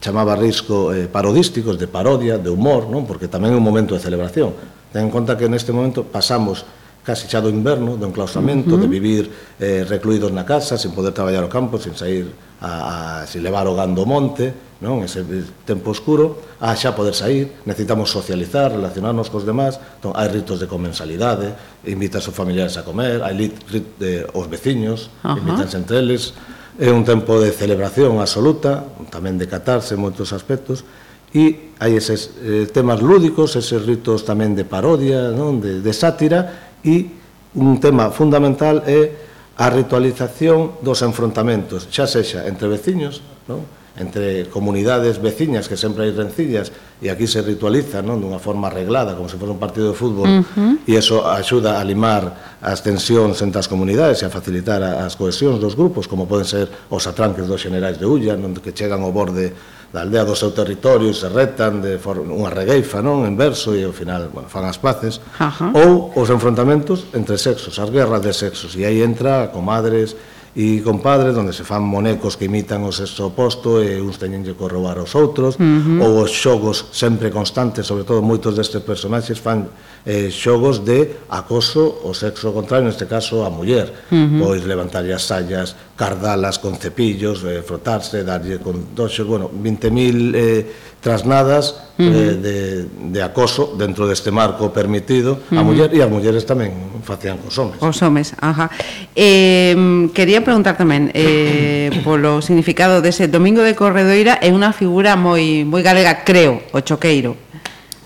chamaba 0.00 0.32
Risco 0.32 0.96
eh, 0.96 1.04
parodísticos, 1.04 1.76
de 1.76 1.84
parodia, 1.84 2.40
de 2.40 2.48
humor, 2.48 2.88
non? 2.88 3.04
Porque 3.04 3.28
tamén 3.28 3.52
é 3.52 3.58
un 3.60 3.62
momento 3.62 3.92
de 3.92 4.00
celebración. 4.00 4.56
Ten 4.88 5.04
en 5.04 5.12
conta 5.12 5.36
que 5.36 5.52
neste 5.52 5.68
momento 5.68 6.00
pasamos 6.00 6.64
casi 7.04 7.28
xa 7.28 7.44
do 7.44 7.52
inverno, 7.52 8.00
do 8.00 8.08
enclausamento, 8.08 8.72
uh 8.72 8.80
-huh. 8.80 8.82
de 8.82 8.88
vivir 8.88 9.28
eh, 9.60 9.84
recluídos 9.84 10.32
na 10.32 10.48
casa, 10.48 10.80
sin 10.80 10.96
poder 10.96 11.12
traballar 11.12 11.44
o 11.44 11.52
campo, 11.52 11.76
sin 11.76 11.92
sair 11.92 12.24
a, 12.64 13.20
a 13.20 13.28
sin 13.28 13.44
levar 13.44 13.68
o 13.68 13.76
gando 13.76 14.08
monte, 14.08 14.71
non? 14.82 15.06
Ese 15.06 15.22
tempo 15.62 15.94
oscuro, 15.94 16.58
a 16.58 16.74
xa 16.74 16.90
poder 16.98 17.14
sair, 17.14 17.62
necesitamos 17.62 18.10
socializar, 18.10 18.74
relacionarnos 18.74 19.30
cos 19.30 19.46
demás, 19.46 19.78
entón, 19.78 20.10
hai 20.18 20.26
ritos 20.26 20.58
de 20.58 20.66
comensalidade, 20.66 21.54
invitas 21.86 22.26
os 22.26 22.34
familiares 22.34 22.74
a 22.74 22.82
comer, 22.82 23.22
hai 23.22 23.30
lit, 23.30 23.54
rit, 23.70 23.86
de, 24.02 24.26
os 24.34 24.50
veciños, 24.50 25.14
uh 25.22 25.30
-huh. 25.30 25.38
invitanse 25.38 25.78
entre 25.78 26.02
eles, 26.02 26.34
é 26.82 26.90
un 26.90 27.06
tempo 27.06 27.38
de 27.38 27.54
celebración 27.54 28.18
absoluta, 28.18 28.82
tamén 29.14 29.38
de 29.38 29.46
catarse 29.46 29.94
en 29.94 30.02
moitos 30.02 30.34
aspectos, 30.34 30.82
e 31.30 31.72
hai 31.78 31.94
eses 31.94 32.34
eh, 32.42 32.66
temas 32.68 32.98
lúdicos, 32.98 33.54
eses 33.54 33.86
ritos 33.86 34.26
tamén 34.26 34.58
de 34.58 34.66
parodia, 34.66 35.30
non? 35.30 35.62
De, 35.62 35.78
de 35.78 35.92
sátira, 35.94 36.74
e 36.82 37.06
un 37.54 37.78
tema 37.78 38.10
fundamental 38.10 38.82
é 38.84 39.30
a 39.56 39.70
ritualización 39.70 40.82
dos 40.82 41.06
enfrontamentos, 41.06 41.86
xa 41.86 42.10
sexa 42.10 42.48
entre 42.50 42.66
veciños, 42.66 43.22
non? 43.46 43.62
entre 43.96 44.48
comunidades 44.48 45.20
veciñas 45.20 45.68
que 45.68 45.76
sempre 45.76 46.08
hai 46.08 46.12
rencillas 46.16 46.72
e 47.04 47.12
aquí 47.12 47.28
se 47.28 47.44
ritualiza 47.44 48.00
non 48.00 48.24
dunha 48.24 48.40
forma 48.40 48.72
arreglada 48.72 49.12
como 49.12 49.28
se 49.28 49.36
fose 49.36 49.52
un 49.52 49.60
partido 49.60 49.92
de 49.92 49.96
fútbol 49.96 50.24
uh 50.24 50.40
-huh. 50.40 50.80
e 50.88 50.96
iso 50.96 51.28
axuda 51.28 51.76
a 51.76 51.84
limar 51.84 52.56
as 52.64 52.80
tensións 52.80 53.44
entre 53.44 53.60
as 53.60 53.68
comunidades 53.68 54.24
e 54.24 54.24
a 54.24 54.32
facilitar 54.32 54.80
as 54.80 55.12
cohesións 55.20 55.60
dos 55.60 55.76
grupos 55.76 56.08
como 56.08 56.24
poden 56.24 56.48
ser 56.48 56.72
os 56.88 57.04
atranques 57.04 57.44
dos 57.44 57.60
generais 57.60 58.00
de 58.00 58.08
Ulla 58.08 58.32
non 58.32 58.56
que 58.56 58.72
chegan 58.72 59.04
ao 59.04 59.12
borde 59.12 59.52
da 59.92 60.08
aldea 60.08 60.24
do 60.24 60.32
seu 60.32 60.56
territorio 60.56 61.12
e 61.12 61.16
se 61.16 61.28
retan 61.28 61.84
de 61.84 62.00
unha 62.00 62.48
regueifa 62.48 63.04
non 63.04 63.28
en 63.28 63.36
verso 63.36 63.76
e 63.76 63.84
ao 63.84 63.92
final 63.92 64.32
bueno, 64.32 64.48
fan 64.48 64.64
as 64.64 64.80
paces 64.80 65.20
uh 65.36 65.52
-huh. 65.52 65.70
ou 65.76 66.16
os 66.16 66.32
enfrontamentos 66.32 67.12
entre 67.12 67.36
sexos 67.36 67.76
as 67.76 67.92
guerras 67.92 68.24
de 68.24 68.32
sexos 68.32 68.72
e 68.72 68.88
aí 68.88 69.04
entra 69.04 69.52
comadres 69.52 70.16
e 70.52 70.84
compadre 70.84 71.32
onde 71.32 71.56
se 71.56 71.64
fan 71.64 71.80
monecos 71.80 72.36
que 72.36 72.44
imitan 72.44 72.84
o 72.84 72.92
sexo 72.92 73.32
oposto 73.32 73.80
e 73.80 73.96
uns 73.96 74.20
teñenlle 74.20 74.52
que 74.52 74.68
roubar 74.68 75.00
aos 75.00 75.16
outros 75.16 75.56
uh 75.56 75.64
-huh. 75.64 76.04
ou 76.04 76.28
os 76.28 76.32
xogos 76.32 76.92
sempre 76.92 77.32
constantes 77.32 77.88
sobre 77.88 78.04
todo 78.04 78.20
moitos 78.20 78.52
destes 78.52 78.84
personaxes 78.84 79.40
fan 79.40 79.72
eh, 80.04 80.28
xogos 80.28 80.84
de 80.84 81.24
acoso 81.32 82.04
ao 82.04 82.12
sexo 82.12 82.52
contrario 82.52 82.84
neste 82.84 83.08
caso 83.08 83.40
a 83.40 83.48
muller 83.48 83.88
uh 83.88 84.12
-huh. 84.12 84.40
pois 84.44 84.60
levantarlle 84.68 85.16
as 85.16 85.24
sallas 85.24 85.72
cardalas 85.96 86.58
con 86.58 86.76
cepillos, 86.76 87.44
eh, 87.44 87.62
frotarse, 87.62 88.24
darlle 88.24 88.58
con 88.58 88.94
toxos, 88.96 89.26
bueno, 89.26 89.50
20.000 89.50 90.32
eh, 90.34 90.66
trasnadas 91.00 91.92
uh 91.98 92.02
-huh. 92.02 92.12
eh, 92.14 92.34
de, 92.40 92.86
de 93.12 93.20
acoso 93.22 93.74
dentro 93.76 94.06
deste 94.06 94.30
marco 94.30 94.72
permitido 94.72 95.32
uh 95.32 95.38
-huh. 95.50 95.58
a 95.58 95.62
muller 95.62 95.90
e 95.92 96.00
as 96.00 96.08
mulleres 96.08 96.46
tamén 96.48 96.72
facían 97.04 97.36
cos 97.42 97.58
homes. 97.58 97.76
Os 97.82 97.98
homes, 98.00 98.32
ajá. 98.40 98.70
Eh, 99.12 99.74
quería 100.14 100.40
preguntar 100.40 100.78
tamén 100.78 101.10
eh, 101.12 101.90
polo 102.06 102.40
significado 102.40 103.02
dese 103.02 103.28
Domingo 103.28 103.60
de 103.60 103.74
Corredoira 103.76 104.38
é 104.40 104.48
unha 104.54 104.72
figura 104.72 105.18
moi 105.18 105.66
moi 105.68 105.82
galega, 105.84 106.24
creo, 106.24 106.62
o 106.72 106.80
choqueiro. 106.80 107.36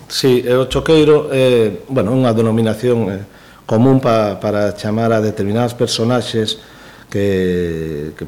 Sí, 0.09 0.43
eh, 0.43 0.57
o 0.57 0.67
choqueiro 0.67 1.31
é, 1.31 1.39
eh, 1.39 1.67
bueno, 1.93 2.17
unha 2.17 2.33
denominación 2.33 2.99
eh, 3.13 3.23
común 3.69 4.01
pa, 4.01 4.41
para 4.41 4.73
chamar 4.73 5.13
a 5.13 5.21
determinados 5.21 5.75
personaxes 5.75 6.76
que, 7.11 8.13
que, 8.19 8.25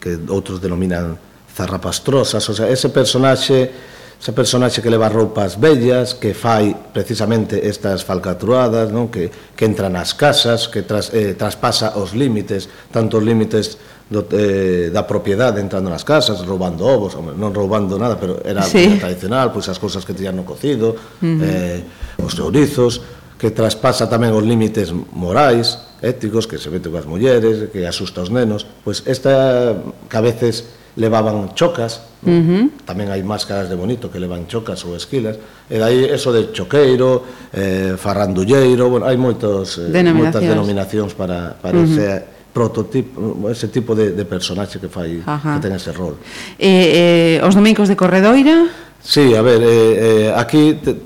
que 0.00 0.10
outros 0.28 0.60
denominan 0.60 1.18
zarrapastrosas, 1.52 2.44
o 2.48 2.54
sea, 2.54 2.68
ese 2.68 2.90
personaxe 2.90 3.94
ese 4.16 4.32
personaxe 4.32 4.80
que 4.80 4.88
leva 4.88 5.12
roupas 5.12 5.60
bellas, 5.60 6.16
que 6.16 6.32
fai 6.32 6.72
precisamente 6.72 7.68
estas 7.68 8.00
falcatruadas, 8.00 8.88
non? 8.88 9.12
Que, 9.12 9.28
que 9.28 9.68
entra 9.68 9.92
nas 9.92 10.16
casas, 10.16 10.72
que 10.72 10.88
tras, 10.88 11.12
eh, 11.12 11.36
traspasa 11.36 12.00
os 12.00 12.16
límites, 12.16 12.64
tanto 12.88 13.20
os 13.20 13.24
límites 13.24 13.76
do, 14.08 14.24
eh, 14.32 14.88
da 14.88 15.04
propiedade 15.04 15.60
entrando 15.60 15.92
nas 15.92 16.00
casas, 16.00 16.40
roubando 16.48 16.88
ovos, 16.88 17.12
non 17.20 17.52
roubando 17.52 18.00
nada, 18.00 18.16
pero 18.16 18.40
era 18.40 18.64
sí. 18.64 18.96
tradicional, 18.96 19.52
pois 19.52 19.68
as 19.68 19.76
cousas 19.76 20.00
que 20.08 20.16
tiñan 20.16 20.32
no 20.32 20.48
cocido, 20.48 20.96
uh 20.96 21.20
-huh. 21.20 21.44
eh, 21.44 21.80
os 22.24 22.32
chourizos, 22.32 23.04
que 23.36 23.52
traspasa 23.52 24.08
tamén 24.08 24.32
os 24.32 24.44
límites 24.44 24.92
morais, 25.12 25.78
éticos, 26.00 26.48
que 26.48 26.56
se 26.56 26.72
mete 26.72 26.88
coas 26.88 27.04
mulleres, 27.04 27.68
que 27.68 27.84
asusta 27.84 28.24
os 28.24 28.32
nenos, 28.32 28.64
pois 28.84 29.04
esta 29.04 29.76
que 30.08 30.16
a 30.16 30.24
veces 30.24 30.72
levaban 30.96 31.52
chocas, 31.52 32.00
uh 32.24 32.32
-huh. 32.32 32.64
tamén 32.88 33.12
hai 33.12 33.20
máscaras 33.20 33.68
de 33.68 33.76
bonito 33.76 34.08
que 34.08 34.16
levan 34.16 34.48
chocas 34.48 34.80
ou 34.88 34.96
esquilas, 34.96 35.36
e 35.68 35.76
dai 35.76 36.08
eso 36.08 36.32
de 36.32 36.48
choqueiro, 36.56 37.52
eh, 37.52 38.00
farrandulleiro, 38.00 38.88
bueno, 38.88 39.04
hai 39.04 39.20
moitos, 39.20 39.76
eh, 39.76 39.92
denominacións. 39.92 40.16
moitas 40.16 40.42
denominacións 40.42 41.12
para, 41.12 41.52
para 41.60 41.76
uh 41.76 41.84
-huh. 41.84 41.92
ese 41.92 42.08
prototipo, 42.56 43.52
ese 43.52 43.68
tipo 43.68 43.92
de, 43.92 44.16
de 44.16 44.24
personaxe 44.24 44.80
que 44.80 44.88
fai, 44.88 45.20
Ajá. 45.20 45.60
que 45.60 45.68
ten 45.68 45.76
ese 45.76 45.92
rol. 45.92 46.16
Eh, 46.56 47.36
eh, 47.36 47.44
os 47.44 47.52
domingos 47.52 47.92
de 47.92 47.96
Corredoira? 48.00 48.64
Sí, 49.04 49.36
a 49.36 49.42
ver, 49.44 49.60
eh, 49.60 49.68
eh, 49.68 50.32
aquí 50.34 50.80
te, 50.80 50.96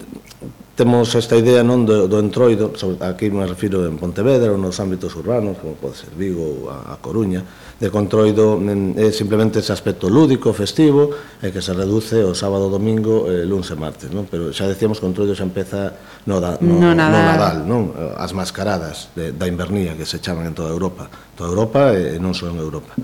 temos 0.81 1.13
esta 1.13 1.37
idea 1.37 1.61
non 1.61 1.85
do, 1.85 2.09
do 2.09 2.17
entroido, 2.17 2.73
sobre, 2.73 3.05
aquí 3.05 3.29
me 3.29 3.45
refiro 3.45 3.85
en 3.85 4.01
Pontevedra 4.01 4.49
ou 4.49 4.57
nos 4.57 4.81
ámbitos 4.81 5.13
urbanos, 5.13 5.61
como 5.61 5.77
pode 5.77 6.01
ser 6.01 6.09
Vigo 6.17 6.41
ou 6.41 6.57
a, 6.73 6.97
a 6.97 7.05
Coruña, 7.05 7.45
de 7.77 7.93
controido 7.93 8.57
en, 8.57 8.97
é 8.97 9.13
simplemente 9.13 9.61
ese 9.61 9.77
aspecto 9.77 10.09
lúdico, 10.09 10.57
festivo, 10.57 11.13
e 11.45 11.53
que 11.53 11.61
se 11.61 11.77
reduce 11.77 12.25
o 12.25 12.33
sábado, 12.33 12.73
domingo, 12.73 13.29
e 13.29 13.45
lunes 13.45 13.69
e 13.69 13.77
martes, 13.77 14.09
non? 14.09 14.25
Pero 14.25 14.57
xa 14.57 14.65
decíamos 14.73 14.97
que 14.97 15.05
o 15.05 15.13
entroido 15.13 15.37
xa 15.37 15.45
empeza 15.45 16.01
no, 16.25 16.41
da, 16.41 16.57
no, 16.65 16.81
no, 16.81 16.97
nadal. 16.97 17.13
no 17.13 17.29
Nadal, 17.29 17.57
non? 17.69 17.83
As 18.17 18.33
mascaradas 18.33 19.13
de, 19.13 19.37
da 19.37 19.45
invernía 19.45 19.93
que 20.01 20.09
se 20.09 20.17
chaman 20.17 20.49
en 20.49 20.57
toda 20.57 20.73
Europa, 20.73 21.13
toda 21.37 21.53
Europa 21.53 21.93
e 21.93 22.17
non 22.17 22.33
só 22.33 22.49
en 22.49 22.57
Europa. 22.57 22.97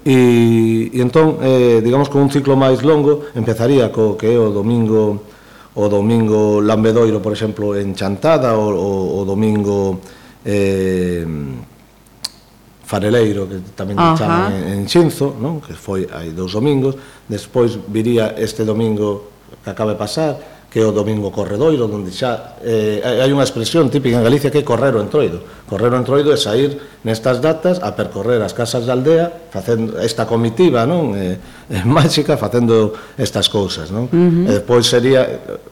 E, 0.00 0.88
e 0.96 1.00
entón, 1.04 1.44
eh, 1.44 1.84
digamos, 1.84 2.08
que 2.08 2.16
un 2.16 2.32
ciclo 2.32 2.56
máis 2.56 2.80
longo, 2.80 3.28
empezaría 3.36 3.92
co 3.92 4.16
que 4.16 4.32
é 4.32 4.40
o 4.40 4.48
domingo 4.48 5.36
o 5.78 5.86
domingo 5.86 6.58
Lambedoiro, 6.58 7.22
por 7.22 7.30
exemplo, 7.30 7.78
en 7.78 7.94
Chantada, 7.94 8.58
o, 8.58 8.74
o, 8.74 9.22
o 9.22 9.24
domingo 9.24 10.02
eh, 10.42 11.22
Fareleiro, 12.82 13.46
que 13.46 13.62
tamén 13.78 13.94
Ajá. 13.94 14.18
chaman 14.18 14.50
en, 14.58 14.64
en 14.74 14.90
Xinzo, 14.90 15.38
non? 15.38 15.62
que 15.62 15.78
foi 15.78 16.10
hai 16.10 16.34
dous 16.34 16.58
domingos, 16.58 16.98
despois 17.30 17.78
viría 17.78 18.34
este 18.34 18.66
domingo 18.66 19.30
que 19.62 19.70
acaba 19.70 19.94
de 19.94 20.00
pasar, 20.02 20.57
que 20.78 20.84
é 20.84 20.86
o 20.86 20.94
domingo 20.94 21.34
corredoiro, 21.34 21.90
onde 21.90 22.14
xa 22.14 22.54
eh, 22.62 23.02
hai 23.02 23.26
unha 23.34 23.42
expresión 23.42 23.90
típica 23.90 24.14
en 24.14 24.22
Galicia 24.22 24.46
que 24.46 24.62
é 24.62 24.64
correr 24.64 24.94
o 24.94 25.02
entroido. 25.02 25.42
Correr 25.66 25.90
o 25.90 25.98
entroido 25.98 26.30
é 26.30 26.38
sair 26.38 27.02
nestas 27.02 27.42
datas 27.42 27.82
a 27.82 27.98
percorrer 27.98 28.38
as 28.46 28.54
casas 28.54 28.86
da 28.86 28.94
aldea, 28.94 29.26
facendo 29.50 29.98
esta 29.98 30.30
comitiva, 30.30 30.86
non? 30.86 31.18
Eh, 31.18 31.34
máxica 31.82 32.38
facendo 32.38 32.94
estas 33.18 33.50
cousas, 33.50 33.90
non? 33.90 34.06
Uh 34.06 34.14
-huh. 34.14 34.46
E 34.46 34.52
despois 34.62 34.86
sería 34.86 35.26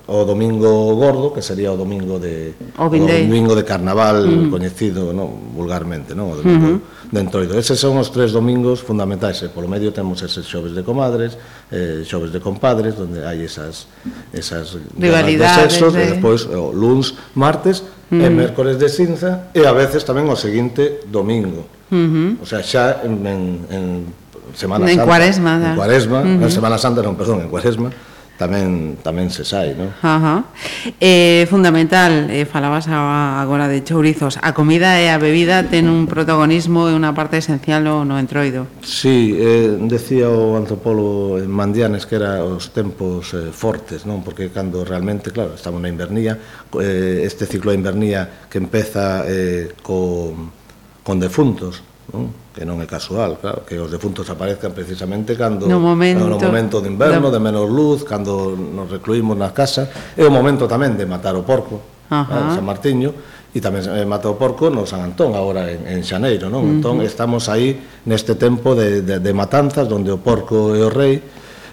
o 0.06 0.22
domingo 0.22 0.94
gordo, 0.94 1.34
que 1.34 1.42
sería 1.42 1.74
o 1.74 1.76
domingo 1.76 2.22
de 2.22 2.54
o, 2.78 2.86
o 2.86 2.90
domingo 2.94 3.58
de 3.58 3.66
carnaval 3.66 4.22
uh 4.22 4.30
-huh. 4.30 4.50
coñecido, 4.54 5.10
non, 5.10 5.50
vulgarmente, 5.50 6.14
non, 6.14 6.30
o 6.30 6.38
domingo 6.38 6.78
uh 6.78 6.78
-huh. 6.78 7.10
de 7.10 7.18
Entroido. 7.18 7.58
Eses 7.58 7.74
son 7.82 7.98
os 7.98 8.14
tres 8.14 8.30
domingos 8.30 8.78
fundamentais, 8.78 9.42
e 9.42 9.50
polo 9.50 9.66
medio 9.66 9.90
temos 9.90 10.22
eses 10.22 10.46
xoves 10.46 10.78
de 10.78 10.86
comadres, 10.86 11.34
eh, 11.74 12.06
xoves 12.06 12.30
de 12.30 12.38
compadres, 12.38 12.94
onde 13.02 13.26
hai 13.26 13.42
esas 13.42 13.90
esas 14.30 14.78
rivalidades 14.94 15.74
de 15.74 15.82
sexos, 15.82 15.90
de... 15.90 15.98
Eh? 15.98 16.06
e 16.06 16.10
despois 16.14 16.46
o 16.46 16.70
luns, 16.70 17.18
martes 17.34 17.82
uh 17.82 18.14
-huh. 18.14 18.22
e 18.22 18.28
mércores 18.30 18.78
de 18.78 18.86
cinza 18.86 19.50
e 19.50 19.66
a 19.66 19.74
veces 19.74 20.06
tamén 20.06 20.30
o 20.30 20.38
seguinte 20.38 21.02
domingo. 21.10 21.66
Uh 21.90 22.38
-huh. 22.38 22.42
O 22.42 22.46
sea, 22.46 22.62
xa 22.62 23.02
en 23.02 23.26
en, 23.26 23.42
en 23.74 23.84
Semana 24.54 24.86
en 24.86 25.02
Santa, 25.02 25.10
cuaresma, 25.10 25.52
en 25.58 25.74
Cuaresma, 25.74 26.20
uh 26.22 26.24
-huh. 26.24 26.44
en 26.46 26.50
Semana 26.54 26.78
Santa, 26.78 27.02
non, 27.02 27.18
perdón, 27.18 27.42
en 27.42 27.50
Cuaresma, 27.50 27.90
tamén 28.36 29.00
tamén 29.00 29.32
se 29.32 29.44
sai, 29.44 29.72
non? 29.72 29.92
Ajá. 30.00 30.48
Eh, 31.00 31.48
fundamental, 31.48 32.28
eh, 32.28 32.44
falabas 32.44 32.88
agora 32.88 33.68
de 33.68 33.82
chourizos. 33.82 34.38
A 34.40 34.52
comida 34.52 35.00
e 35.00 35.08
a 35.08 35.16
bebida 35.16 35.64
ten 35.66 35.88
un 35.88 36.04
protagonismo 36.06 36.88
e 36.88 36.96
unha 36.96 37.12
parte 37.16 37.40
esencial 37.40 37.84
no 37.84 38.16
entroido. 38.16 38.68
Sí, 38.84 39.34
eh, 39.36 39.76
decía 39.88 40.28
o 40.28 40.56
antropólogo 40.56 41.40
Mandianes 41.48 42.04
que 42.04 42.16
era 42.16 42.44
os 42.44 42.70
tempos 42.70 43.32
eh, 43.32 43.50
fortes, 43.52 44.04
non? 44.04 44.20
Porque 44.20 44.52
cando 44.52 44.84
realmente, 44.84 45.32
claro, 45.32 45.56
estamos 45.56 45.80
na 45.80 45.88
invernía, 45.88 46.36
eh, 46.78 47.24
este 47.24 47.48
ciclo 47.48 47.72
de 47.72 47.80
invernía 47.80 48.46
que 48.52 48.58
empeza 48.58 49.24
eh, 49.26 49.72
co, 49.82 50.32
con 51.02 51.16
defuntos, 51.20 51.82
non? 52.16 52.32
que 52.56 52.64
non 52.64 52.80
é 52.80 52.88
casual, 52.88 53.36
claro, 53.36 53.68
que 53.68 53.76
os 53.76 53.92
defuntos 53.92 54.24
aparezcan 54.32 54.72
precisamente 54.72 55.36
cando 55.36 55.68
no 55.68 55.76
momento, 55.76 56.24
no 56.24 56.40
momento 56.40 56.80
de 56.80 56.88
inverno, 56.88 57.28
da... 57.28 57.36
de 57.36 57.40
menos 57.44 57.68
luz, 57.68 58.00
cando 58.08 58.56
nos 58.56 58.88
recluímos 58.88 59.36
nas 59.36 59.52
casas, 59.52 59.92
é 60.16 60.24
o 60.24 60.32
momento 60.32 60.64
tamén 60.64 60.96
de 60.96 61.04
matar 61.04 61.36
o 61.36 61.44
porco, 61.44 62.08
Ajá. 62.08 62.56
San 62.56 62.64
Martiño, 62.64 63.12
e 63.56 63.60
tamén 63.60 63.84
eh, 63.88 64.08
mata 64.08 64.28
o 64.28 64.36
porco 64.36 64.68
no 64.68 64.88
San 64.88 65.00
Antón, 65.00 65.32
agora 65.32 65.68
en, 65.68 65.84
en 65.88 66.00
Xaneiro, 66.04 66.48
non? 66.52 66.60
Uh 66.60 66.64
-huh. 66.64 66.74
Entón 66.80 66.96
estamos 67.04 67.48
aí 67.52 67.76
neste 68.08 68.36
tempo 68.36 68.72
de, 68.72 69.00
de, 69.00 69.16
de 69.20 69.32
matanzas, 69.36 69.88
onde 69.88 70.12
o 70.12 70.20
porco 70.20 70.76
é 70.76 70.84
o 70.84 70.92
rei, 70.92 71.20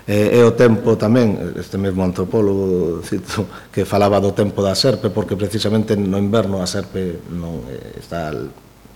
eh, 0.08 0.40
é 0.40 0.42
o 0.44 0.56
tempo 0.56 0.96
tamén, 0.96 1.56
este 1.56 1.80
mesmo 1.80 2.04
antropólogo 2.04 3.00
cito, 3.04 3.48
que 3.72 3.84
falaba 3.84 4.20
do 4.20 4.36
tempo 4.36 4.64
da 4.64 4.76
serpe, 4.76 5.12
porque 5.12 5.36
precisamente 5.36 5.96
no 5.96 6.20
inverno 6.20 6.64
a 6.64 6.68
serpe 6.68 7.24
non 7.32 7.68
eh, 7.68 8.00
está 8.00 8.32
al, 8.32 8.48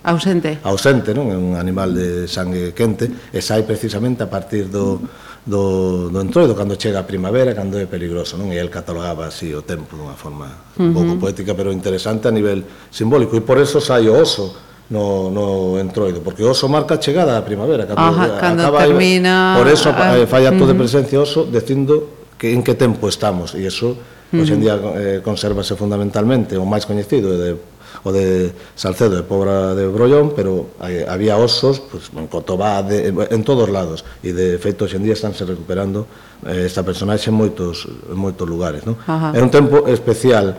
Ausente. 0.02 0.62
Ausente, 0.62 1.10
non? 1.10 1.34
É 1.34 1.36
un 1.36 1.58
animal 1.58 1.90
de 1.90 2.30
sangue 2.30 2.70
quente 2.70 3.10
e 3.34 3.42
sai 3.42 3.66
precisamente 3.66 4.22
a 4.22 4.30
partir 4.30 4.70
do, 4.70 5.02
do, 5.42 6.06
do 6.06 6.18
entroido 6.22 6.54
cando 6.54 6.78
chega 6.78 7.02
a 7.02 7.06
primavera, 7.06 7.50
cando 7.50 7.82
é 7.82 7.86
peligroso, 7.90 8.38
non? 8.38 8.54
E 8.54 8.56
el 8.62 8.70
catalogaba 8.70 9.26
así 9.26 9.50
o 9.50 9.66
tempo 9.66 9.98
dunha 9.98 10.14
forma 10.14 10.70
un 10.78 10.94
pouco 10.94 11.18
poética, 11.18 11.50
pero 11.58 11.74
interesante 11.74 12.30
a 12.30 12.32
nivel 12.32 12.62
simbólico 12.94 13.34
e 13.34 13.42
por 13.42 13.58
eso 13.58 13.82
sai 13.82 14.06
o 14.06 14.14
oso, 14.14 14.54
no, 14.90 15.34
no 15.34 15.76
entroido, 15.82 16.22
porque 16.22 16.46
o 16.46 16.54
oso 16.54 16.70
marca 16.70 16.94
a 16.96 17.02
chegada 17.02 17.34
da 17.34 17.42
primavera, 17.42 17.84
cando, 17.84 18.00
Ajá, 18.00 18.38
cando 18.40 18.62
acaba 18.62 18.86
termina... 18.86 19.58
Por 19.58 19.68
eso 19.68 19.90
ah, 19.92 20.16
eh, 20.16 20.30
fai 20.30 20.46
acto 20.46 20.64
uh 20.64 20.70
-huh. 20.70 20.72
de 20.72 20.74
presencia 20.78 21.18
oso 21.20 21.44
dicindo 21.44 22.22
que 22.38 22.54
en 22.54 22.62
que 22.62 22.78
tempo 22.78 23.10
estamos, 23.10 23.52
e 23.58 23.66
iso, 23.66 23.92
uh 23.92 23.94
-huh. 24.32 24.40
hoxe 24.40 24.54
en 24.54 24.60
día, 24.62 24.78
eh, 24.78 25.20
consérvase 25.20 25.74
fundamentalmente, 25.76 26.56
o 26.56 26.64
máis 26.64 26.86
coñecido, 26.86 27.36
de 27.36 27.58
o 28.04 28.12
de 28.12 28.52
Salcedo 28.74 29.16
de 29.16 29.24
Pobra 29.24 29.74
de 29.74 29.86
Brollón, 29.88 30.34
pero 30.36 30.74
hai, 30.78 31.02
había 31.06 31.36
osos 31.38 31.80
pues, 31.80 32.10
en 32.14 32.26
Cotobá, 32.26 32.82
de, 32.82 33.10
en 33.10 33.42
todos 33.42 33.68
lados, 33.70 34.04
e 34.22 34.34
de 34.34 34.58
feito 34.58 34.84
hoxendía 34.84 35.14
estánse 35.14 35.46
recuperando 35.46 36.06
eh, 36.46 36.66
esta 36.66 36.84
personaxe 36.84 37.30
en 37.30 37.36
moitos, 37.36 37.86
en 37.86 38.18
moitos 38.18 38.46
lugares. 38.46 38.86
Non? 38.86 38.98
Ajá. 39.06 39.34
Era 39.34 39.44
un 39.44 39.52
tempo 39.52 39.86
especial 39.88 40.58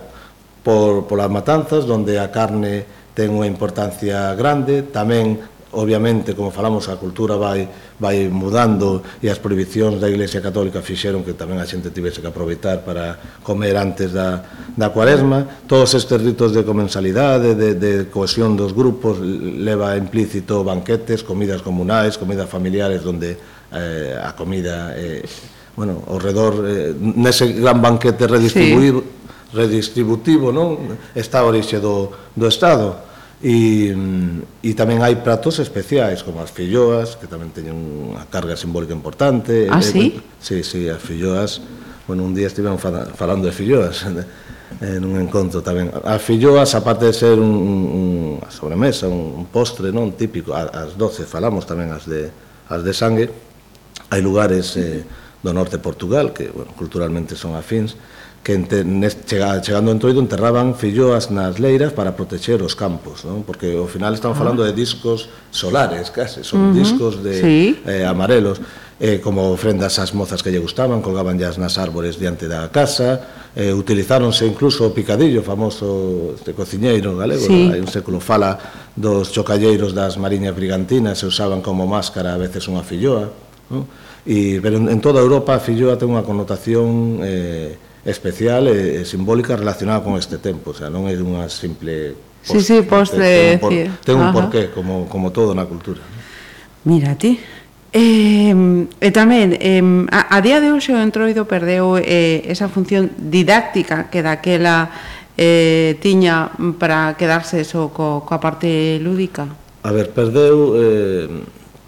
por, 0.63 1.07
polas 1.07 1.31
matanzas, 1.31 1.85
donde 1.85 2.19
a 2.19 2.31
carne 2.31 2.85
ten 3.13 3.35
unha 3.35 3.47
importancia 3.47 4.31
grande, 4.35 4.87
tamén 4.87 5.39
Obviamente, 5.71 6.33
como 6.33 6.49
falamos, 6.49 6.89
a 6.89 6.97
cultura 6.97 7.37
vai, 7.37 7.69
vai 8.01 8.25
mudando 8.25 9.05
e 9.21 9.29
as 9.29 9.37
prohibicións 9.37 10.01
da 10.01 10.09
Iglesia 10.09 10.41
Católica 10.41 10.81
fixeron 10.81 11.21
que 11.21 11.37
tamén 11.37 11.61
a 11.61 11.69
xente 11.69 11.93
tivese 11.93 12.25
que 12.25 12.29
aproveitar 12.29 12.81
para 12.81 13.37
comer 13.45 13.77
antes 13.77 14.09
da, 14.09 14.41
da 14.73 14.89
cuaresma. 14.89 15.45
Todos 15.69 15.93
estes 15.93 16.17
ritos 16.25 16.57
de 16.57 16.65
comensalidade, 16.65 17.53
de, 17.53 17.77
de 17.77 18.09
cohesión 18.09 18.57
dos 18.57 18.73
grupos, 18.73 19.21
leva 19.21 19.93
implícito 19.93 20.65
banquetes, 20.65 21.21
comidas 21.21 21.61
comunais, 21.61 22.17
comidas 22.17 22.49
familiares, 22.49 23.05
donde 23.05 23.37
eh, 23.69 24.17
a 24.17 24.33
comida... 24.33 24.97
Eh, 24.97 25.21
bueno, 25.77 26.03
ao 26.11 26.19
redor, 26.19 26.65
eh, 26.67 26.91
nese 26.97 27.55
gran 27.55 27.79
banquete 27.79 28.27
redistribuído, 28.27 28.99
sí. 28.99 29.55
redistributivo, 29.55 30.51
non? 30.51 30.97
Está 31.15 31.39
a 31.39 31.47
orixe 31.47 31.79
do, 31.79 32.11
do 32.35 32.49
Estado 32.51 33.08
E, 33.39 33.95
e 33.95 33.95
mm, 33.95 34.75
tamén 34.75 34.99
hai 34.99 35.15
pratos 35.23 35.63
especiais 35.63 36.27
como 36.27 36.43
as 36.43 36.51
filloas, 36.51 37.15
que 37.15 37.23
tamén 37.23 37.55
teñen 37.55 37.71
unha 37.71 38.27
carga 38.27 38.59
simbólica 38.59 38.91
importante. 38.91 39.71
Ah, 39.71 39.79
eh, 39.79 39.87
sí? 39.87 40.05
Sí, 40.43 40.59
sí, 40.67 40.91
as 40.91 40.99
filloas. 40.99 41.63
Bueno, 42.03 42.27
un 42.27 42.35
día 42.35 42.51
estivemos 42.51 42.83
falando 42.83 43.47
de 43.47 43.55
filloas 43.55 44.03
en 44.81 45.01
un 45.07 45.15
encontro 45.23 45.63
tamén. 45.63 45.87
As 46.03 46.19
filloas, 46.19 46.75
aparte 46.75 47.07
de 47.07 47.15
ser 47.15 47.39
un, 47.39 47.47
un, 47.47 48.07
a 48.43 48.51
sobremesa, 48.51 49.07
un, 49.07 49.39
un 49.39 49.45
postre 49.47 49.95
non 49.95 50.19
típico, 50.19 50.51
as 50.51 50.99
doce 50.99 51.23
falamos 51.23 51.63
tamén 51.63 51.95
as 51.95 52.03
de, 52.03 52.27
as 52.67 52.83
de 52.83 52.91
sangue, 52.91 53.31
hai 54.11 54.19
lugares 54.19 54.75
eh, 54.75 55.07
do 55.39 55.55
norte 55.55 55.79
de 55.79 55.83
Portugal 55.83 56.35
que, 56.35 56.51
bueno, 56.51 56.75
culturalmente 56.75 57.39
son 57.39 57.55
afins, 57.55 57.95
que 58.43 58.55
chegando 59.61 59.91
entoido 59.91 60.23
enterraban 60.23 60.71
filloas 60.73 61.27
nas 61.27 61.59
leiras 61.59 61.91
para 61.91 62.15
protexer 62.15 62.63
os 62.63 62.71
campos, 62.71 63.27
non? 63.27 63.43
porque 63.43 63.75
ao 63.75 63.85
final 63.85 64.15
están 64.15 64.31
ah. 64.31 64.39
falando 64.39 64.63
de 64.63 64.71
discos 64.71 65.27
solares, 65.51 66.07
case, 66.09 66.47
son 66.47 66.71
uh 66.71 66.71
-huh. 66.71 66.79
discos 66.79 67.19
de 67.19 67.35
sí. 67.35 67.59
eh, 67.83 68.07
amarelos, 68.07 68.63
eh, 68.99 69.19
como 69.19 69.51
ofrendas 69.51 69.99
ás 69.99 70.15
mozas 70.15 70.39
que 70.39 70.51
lle 70.55 70.63
gustaban, 70.63 71.03
colgaban 71.03 71.35
as 71.43 71.59
nas 71.59 71.75
árbores 71.75 72.15
diante 72.15 72.47
da 72.47 72.71
casa, 72.71 73.51
eh, 73.55 73.75
utilizáronse 73.75 74.47
incluso 74.47 74.87
o 74.87 74.95
picadillo 74.95 75.43
famoso 75.43 76.33
este 76.39 76.55
cociñeiro 76.55 77.19
galego, 77.19 77.43
sí. 77.43 77.67
hai 77.67 77.83
un 77.83 77.91
século 77.91 78.23
fala 78.23 78.55
dos 78.95 79.35
chocalleiros 79.35 79.91
das 79.91 80.15
mariñas 80.15 80.55
brigantinas, 80.55 81.19
se 81.19 81.27
usaban 81.27 81.59
como 81.59 81.83
máscara 81.83 82.33
a 82.33 82.39
veces 82.39 82.63
unha 82.71 82.87
filloa, 82.87 83.27
non? 83.67 83.83
E, 84.23 84.59
pero 84.63 84.79
en, 84.79 84.87
en 84.91 84.99
toda 85.03 85.19
Europa 85.19 85.59
a 85.59 85.61
filloa 85.61 85.99
ten 85.99 86.07
unha 86.07 86.23
connotación... 86.23 87.19
Eh, 87.19 87.88
especial 88.05 88.67
e, 88.67 89.01
e 89.01 89.05
simbólica 89.05 89.55
relacionada 89.55 90.03
con 90.03 90.15
este 90.15 90.37
tempo, 90.39 90.71
o 90.71 90.75
sea, 90.75 90.87
non 90.87 91.07
é 91.07 91.15
unha 91.19 91.47
simple 91.47 92.15
Post, 92.39 92.67
sí, 92.67 92.75
sí, 92.75 92.81
postre, 92.87 93.27
ten 93.27 93.53
un, 93.53 93.59
por, 93.59 93.71
decir. 93.71 93.91
ten 94.05 94.15
un 94.15 94.31
porqué, 94.31 94.71
como, 94.71 95.09
como 95.11 95.31
todo 95.31 95.51
na 95.53 95.67
cultura. 95.67 95.99
¿no? 95.99 96.19
Mira, 96.95 97.15
ti. 97.15 97.39
Eh, 97.91 98.53
e 99.01 99.09
tamén 99.09 99.57
eh, 99.57 99.81
a, 100.13 100.37
a 100.37 100.37
día 100.45 100.61
de 100.61 100.69
hoxe 100.69 100.93
o 100.93 101.01
entroido 101.01 101.49
perdeu 101.49 101.97
eh, 101.97 102.45
esa 102.45 102.69
función 102.69 103.09
didáctica 103.17 104.13
que 104.13 104.21
daquela 104.21 104.93
eh, 105.35 105.97
tiña 105.97 106.53
para 106.77 107.17
quedarse 107.17 107.65
eso 107.65 107.89
co, 107.89 108.21
coa 108.23 108.37
parte 108.37 109.01
lúdica. 109.01 109.49
A 109.81 109.89
ver, 109.89 110.13
perdeu 110.13 110.77
eh, 110.77 111.27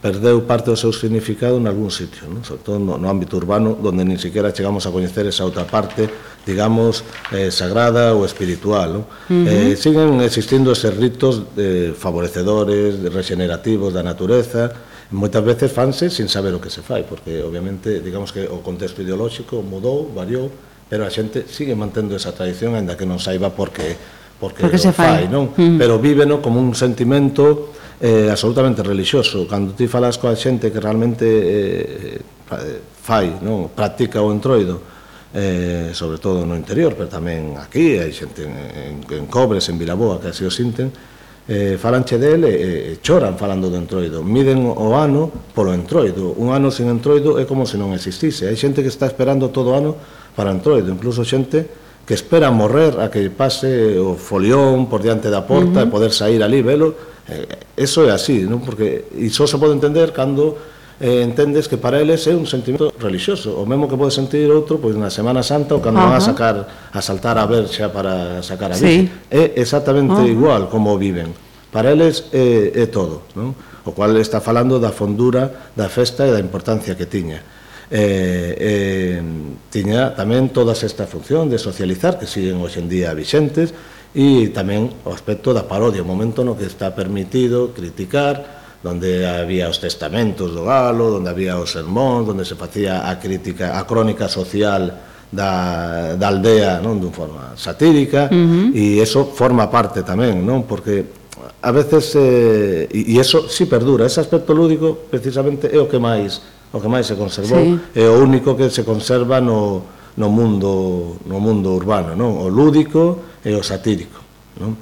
perdeu 0.02 0.42
parte 0.50 0.74
do 0.74 0.76
seu 0.76 0.90
significado 0.90 1.62
en 1.62 1.70
algún 1.70 1.94
sitio, 1.94 2.26
non? 2.26 2.42
sobre 2.42 2.66
todo 2.66 2.82
no, 2.82 2.98
no 2.98 3.06
ámbito 3.06 3.38
urbano, 3.38 3.78
donde 3.78 4.02
nin 4.02 4.18
siquiera 4.18 4.50
chegamos 4.50 4.90
a 4.90 4.92
coñecer 4.92 5.30
esa 5.30 5.46
outra 5.46 5.70
parte, 5.70 6.10
digamos, 6.42 7.06
eh, 7.30 7.54
sagrada 7.54 8.18
ou 8.18 8.26
espiritual. 8.26 8.98
Non? 8.98 9.06
Uh 9.06 9.46
-huh. 9.46 9.46
eh, 9.46 9.74
siguen 9.78 10.18
existindo 10.26 10.74
eses 10.74 10.98
ritos 10.98 11.46
eh, 11.54 11.94
favorecedores, 11.94 12.98
regenerativos 13.14 13.94
da 13.94 14.02
natureza, 14.02 14.74
moitas 15.14 15.46
veces 15.46 15.70
fanse 15.70 16.10
sin 16.10 16.26
saber 16.26 16.58
o 16.58 16.60
que 16.60 16.74
se 16.74 16.82
fai, 16.82 17.06
porque 17.06 17.46
obviamente, 17.46 18.02
digamos 18.02 18.34
que 18.34 18.50
o 18.50 18.66
contexto 18.66 19.06
ideolóxico 19.06 19.62
mudou, 19.62 20.10
variou, 20.10 20.50
pero 20.90 21.06
a 21.06 21.14
xente 21.14 21.46
sigue 21.46 21.78
mantendo 21.78 22.18
esa 22.18 22.34
tradición, 22.34 22.74
aínda 22.74 22.98
que 22.98 23.06
non 23.06 23.22
saiba 23.22 23.54
por 23.54 23.70
que 23.70 23.94
porque, 24.42 24.66
porque 24.66 24.82
se 24.82 24.90
fai, 24.90 25.30
fai 25.30 25.30
non? 25.30 25.54
Mm. 25.54 25.78
Pero 25.78 26.02
víveno 26.02 26.42
como 26.42 26.58
un 26.58 26.74
sentimento 26.74 27.78
eh, 28.02 28.30
absolutamente 28.30 28.82
religioso. 28.82 29.46
Cando 29.46 29.74
ti 29.78 29.86
falas 29.86 30.18
coa 30.18 30.34
xente 30.34 30.74
que 30.74 30.82
realmente 30.82 31.26
eh, 31.30 32.18
eh, 32.18 32.80
fai, 32.90 33.38
non? 33.46 33.70
practica 33.70 34.26
o 34.26 34.34
entroido, 34.34 34.82
eh, 35.32 35.94
sobre 35.94 36.18
todo 36.18 36.44
no 36.44 36.58
interior, 36.58 36.98
pero 36.98 37.08
tamén 37.08 37.56
aquí, 37.62 38.02
hai 38.02 38.10
xente 38.10 38.50
en, 38.50 39.06
en 39.06 39.26
Cobres, 39.30 39.70
en 39.70 39.78
Vilaboa, 39.78 40.18
que 40.18 40.34
así 40.34 40.42
o 40.42 40.52
sinten, 40.52 40.90
eh, 41.46 41.78
falanche 41.78 42.18
del 42.18 42.46
e, 42.50 42.98
e 42.98 43.00
choran 43.06 43.38
falando 43.38 43.70
do 43.70 43.78
entroido. 43.78 44.26
Miden 44.26 44.66
o 44.66 44.98
ano 44.98 45.30
polo 45.54 45.74
entroido. 45.74 46.34
Un 46.42 46.54
ano 46.54 46.74
sin 46.74 46.90
entroido 46.90 47.38
é 47.38 47.46
como 47.46 47.70
se 47.70 47.78
non 47.78 47.94
existise. 47.94 48.50
Hai 48.50 48.58
xente 48.58 48.82
que 48.82 48.90
está 48.90 49.06
esperando 49.06 49.54
todo 49.54 49.74
o 49.74 49.78
ano 49.78 49.94
para 50.34 50.50
entroido, 50.50 50.90
incluso 50.90 51.22
xente 51.22 51.81
que 52.06 52.14
espera 52.14 52.52
morrer 52.52 53.00
a 53.00 53.10
que 53.10 53.30
pase 53.30 53.98
o 54.00 54.18
folión 54.18 54.90
por 54.90 55.02
diante 55.02 55.30
da 55.30 55.46
porta 55.46 55.82
uh 55.82 55.86
-huh. 55.86 55.90
e 55.90 55.94
poder 55.94 56.12
sair 56.12 56.42
ali 56.42 56.62
velo, 56.62 56.94
eh, 57.30 57.78
eso 57.78 58.04
é 58.04 58.12
así, 58.12 58.44
non? 58.44 58.60
Porque 58.60 59.08
iso 59.16 59.46
se 59.46 59.58
pode 59.62 59.78
entender 59.78 60.12
cando 60.12 60.58
eh, 61.02 61.26
entendes 61.26 61.66
que 61.66 61.78
para 61.78 61.98
eles 62.02 62.26
é 62.30 62.34
un 62.38 62.46
sentimento 62.46 62.94
religioso, 63.02 63.58
o 63.58 63.66
mesmo 63.66 63.90
que 63.90 63.98
pode 63.98 64.14
sentir 64.14 64.50
outro 64.50 64.78
pois 64.78 64.94
na 64.98 65.10
Semana 65.10 65.42
Santa 65.42 65.78
ou 65.78 65.82
cando 65.82 66.02
uh 66.02 66.10
-huh. 66.10 66.14
van 66.14 66.22
a 66.22 66.24
sacar 66.26 66.56
a 66.94 67.00
saltar 67.02 67.38
a 67.38 67.46
verxa 67.46 67.90
para 67.90 68.42
sacar 68.42 68.74
a 68.74 68.78
vida. 68.78 68.86
Sí. 68.86 69.10
É 69.30 69.58
exactamente 69.62 70.18
uh 70.18 70.26
-huh. 70.26 70.36
igual 70.36 70.62
como 70.70 70.98
viven. 70.98 71.34
Para 71.72 71.96
eles 71.96 72.28
é, 72.36 72.76
é 72.76 72.86
todo, 72.92 73.30
non? 73.38 73.56
O 73.82 73.98
cual 73.98 74.14
está 74.22 74.42
falando 74.44 74.78
da 74.78 74.94
fondura 74.94 75.74
da 75.74 75.90
festa 75.90 76.28
e 76.28 76.32
da 76.34 76.42
importancia 76.42 76.94
que 76.94 77.10
tiña 77.10 77.61
eh, 77.92 78.56
eh, 78.58 79.22
tiña 79.68 80.16
tamén 80.16 80.56
todas 80.56 80.80
esta 80.88 81.04
función 81.04 81.52
de 81.52 81.60
socializar 81.60 82.16
que 82.16 82.24
siguen 82.24 82.64
hoxendía 82.64 83.12
vixentes 83.12 83.76
e 84.16 84.48
tamén 84.56 84.88
o 85.04 85.12
aspecto 85.12 85.52
da 85.52 85.68
parodia, 85.68 86.04
o 86.04 86.08
momento 86.08 86.48
no 86.48 86.56
que 86.56 86.68
está 86.68 86.96
permitido 86.96 87.76
criticar, 87.76 88.80
donde 88.80 89.28
había 89.28 89.68
os 89.68 89.78
testamentos 89.78 90.56
do 90.56 90.66
galo, 90.66 91.12
donde 91.12 91.30
había 91.30 91.60
os 91.60 91.76
sermóns, 91.76 92.26
donde 92.26 92.48
se 92.48 92.56
facía 92.56 93.12
a 93.12 93.20
crítica, 93.20 93.78
a 93.78 93.84
crónica 93.84 94.32
social 94.32 94.96
da, 95.32 96.16
da 96.16 96.28
aldea, 96.28 96.80
non, 96.80 97.00
dun 97.00 97.12
forma 97.12 97.56
satírica, 97.60 98.28
uh 98.28 98.36
-huh. 98.36 98.66
e 98.72 99.00
eso 99.04 99.32
forma 99.36 99.68
parte 99.68 100.04
tamén, 100.04 100.44
non, 100.44 100.64
porque 100.64 101.08
a 101.62 101.72
veces, 101.72 102.16
eh, 102.16 102.88
e, 102.88 103.16
e 103.16 103.20
eso 103.20 103.48
si 103.48 103.64
sí 103.64 103.72
perdura, 103.72 104.08
ese 104.08 104.20
aspecto 104.24 104.56
lúdico 104.56 105.08
precisamente 105.12 105.68
é 105.72 105.80
o 105.80 105.88
que 105.88 106.00
máis 106.00 106.40
o 106.72 106.80
que 106.80 106.88
máis 106.88 107.06
se 107.08 107.20
conservou, 107.20 107.60
sí. 107.60 108.00
é 108.00 108.08
o 108.08 108.24
único 108.24 108.56
que 108.56 108.72
se 108.72 108.88
conserva 108.88 109.44
no, 109.44 109.84
no 110.16 110.28
mundo 110.32 111.20
no 111.28 111.40
mundo 111.40 111.76
urbano, 111.76 112.16
non? 112.16 112.40
O 112.40 112.48
lúdico 112.48 113.40
e 113.44 113.52
o 113.52 113.64
satírico, 113.64 114.20
non? 114.60 114.76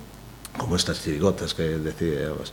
Como 0.59 0.75
estas 0.75 0.99
chirigotas 0.99 1.55
que 1.55 1.79
decíamos 1.79 2.51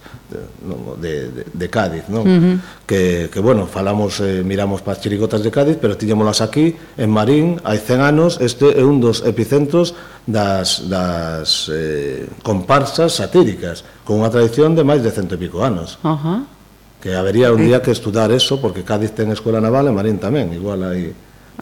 de, 1.02 1.26
de, 1.26 1.42
de 1.52 1.66
Cádiz, 1.68 2.06
non? 2.08 2.24
Uh 2.24 2.38
-huh. 2.38 2.56
que, 2.88 3.28
que, 3.28 3.40
bueno, 3.42 3.66
falamos, 3.66 4.22
eh, 4.22 4.40
miramos 4.46 4.80
para 4.80 4.96
as 4.96 5.02
chirigotas 5.02 5.42
de 5.44 5.50
Cádiz, 5.52 5.76
pero 5.76 6.00
tiñémolas 6.00 6.40
aquí, 6.40 6.72
en 6.96 7.10
Marín, 7.12 7.60
hai 7.66 7.76
100 7.76 8.00
anos, 8.00 8.40
este 8.40 8.72
é 8.72 8.84
un 8.86 9.04
dos 9.04 9.20
epicentros 9.20 9.98
das, 10.24 10.88
das 10.88 11.68
eh, 11.68 12.24
comparsas 12.40 13.20
satíricas, 13.20 13.84
con 14.06 14.22
unha 14.22 14.32
tradición 14.32 14.72
de 14.72 14.86
máis 14.86 15.04
de 15.04 15.12
cento 15.12 15.36
e 15.36 15.38
pico 15.42 15.60
anos. 15.60 16.00
Uh 16.00 16.16
-huh 16.16 16.55
que 17.00 17.14
habería 17.14 17.52
un 17.52 17.64
día 17.64 17.82
que 17.82 17.90
estudar 17.90 18.32
eso, 18.32 18.60
porque 18.60 18.82
Cádiz 18.82 19.12
ten 19.12 19.30
escola 19.30 19.60
naval 19.60 19.88
e 19.88 19.92
Marín 19.92 20.18
tamén, 20.18 20.52
igual 20.52 20.82
aí 20.84 21.12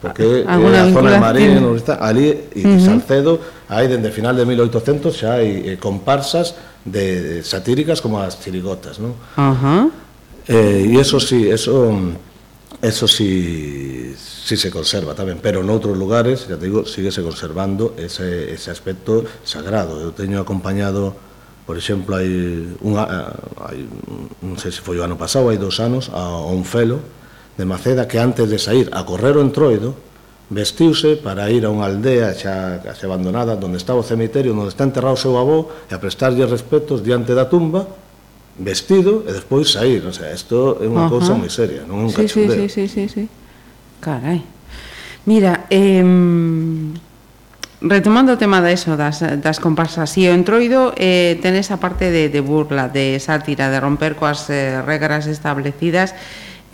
porque 0.00 0.42
eh, 0.42 0.46
é 0.46 0.78
a 0.80 0.90
zona 0.90 1.10
de 1.14 1.20
Marín, 1.20 1.58
tiene? 1.62 1.94
ali 2.00 2.28
e 2.50 2.62
uh 2.66 2.76
-huh. 2.76 2.80
Salcedo, 2.82 3.38
hai 3.70 3.86
dende 3.86 4.10
final 4.10 4.34
de 4.34 4.44
1800 4.44 5.14
xa 5.14 5.38
hai 5.38 5.74
eh, 5.74 5.76
comparsas 5.78 6.58
de, 6.84 7.22
de 7.22 7.34
satíricas 7.46 8.02
como 8.02 8.18
as 8.18 8.38
chirigotas, 8.42 8.98
non? 8.98 9.14
Ajá. 9.38 9.86
Uh 9.86 9.90
-huh. 9.90 10.02
Eh, 10.44 10.92
e 10.92 11.00
eso 11.00 11.16
sí, 11.16 11.48
eso 11.48 11.88
eso 12.84 13.08
sí, 13.08 14.12
sí 14.16 14.56
se 14.56 14.68
conserva 14.68 15.16
tamén, 15.16 15.40
pero 15.40 15.64
en 15.64 15.68
outros 15.72 15.96
lugares, 15.96 16.44
ya 16.44 16.60
te 16.60 16.68
digo, 16.68 16.84
sigue 16.84 17.08
se 17.08 17.24
conservando 17.24 17.96
ese, 17.96 18.52
ese 18.52 18.68
aspecto 18.68 19.24
sagrado. 19.40 20.04
Eu 20.04 20.12
teño 20.12 20.36
acompañado 20.36 21.16
Por 21.64 21.80
exemplo, 21.80 22.16
hai, 22.16 22.28
unha, 22.84 23.04
eh, 23.08 23.72
hai 23.72 23.80
non 24.44 24.60
sei 24.60 24.68
se 24.68 24.84
foi 24.84 25.00
o 25.00 25.04
ano 25.04 25.16
pasado, 25.16 25.48
hai 25.48 25.56
dos 25.56 25.80
anos, 25.80 26.12
a 26.12 26.44
Onfelo 26.44 27.00
de 27.56 27.64
Maceda 27.64 28.04
que 28.04 28.20
antes 28.20 28.50
de 28.50 28.58
sair 28.60 28.92
a 28.92 29.06
correr 29.06 29.38
o 29.38 29.42
entroido 29.42 29.94
vestiuse 30.50 31.16
para 31.16 31.48
ir 31.48 31.64
a 31.64 31.72
unha 31.72 31.88
aldea 31.88 32.36
xa 32.36 32.84
case 32.84 33.08
abandonada 33.08 33.56
onde 33.56 33.80
estaba 33.80 34.02
o 34.02 34.06
cemiterio 34.06 34.52
onde 34.52 34.68
está 34.68 34.84
enterrado 34.84 35.16
o 35.16 35.20
seu 35.20 35.40
avó 35.40 35.72
e 35.88 35.92
a 35.96 35.98
prestarlle 35.98 36.44
respetos 36.44 37.00
diante 37.00 37.32
da 37.32 37.48
tumba 37.48 37.88
vestido 38.60 39.24
e 39.26 39.32
despois 39.32 39.72
sair, 39.72 40.04
o 40.06 40.12
sea, 40.12 40.30
isto 40.30 40.78
é 40.78 40.86
unha 40.86 41.06
uh 41.06 41.10
-huh. 41.10 41.14
cousa 41.16 41.32
moi 41.34 41.50
seria, 41.50 41.82
non 41.88 42.04
é 42.04 42.04
un 42.06 42.12
sí, 42.12 42.22
cachondeo. 42.22 42.68
Sí, 42.68 42.68
sí, 42.68 42.84
sí, 42.86 43.08
sí, 43.08 43.24
sí. 43.24 43.24
Carai. 43.98 44.44
Mira, 45.26 45.66
eh, 45.72 46.04
Retomando 47.84 48.32
o 48.32 48.40
tema 48.40 48.64
da 48.64 48.72
eso, 48.72 48.96
das, 48.96 49.20
das 49.20 49.60
comparsas 49.60 50.16
e 50.16 50.24
o 50.24 50.32
entroido, 50.32 50.96
eh, 50.96 51.36
ten 51.44 51.52
esa 51.52 51.76
parte 51.76 52.08
de, 52.08 52.32
de 52.32 52.40
burla, 52.40 52.88
de 52.88 53.20
sátira, 53.20 53.68
de 53.68 53.76
romper 53.76 54.16
coas 54.16 54.48
eh, 54.48 54.80
regras 54.80 55.28
establecidas, 55.28 56.16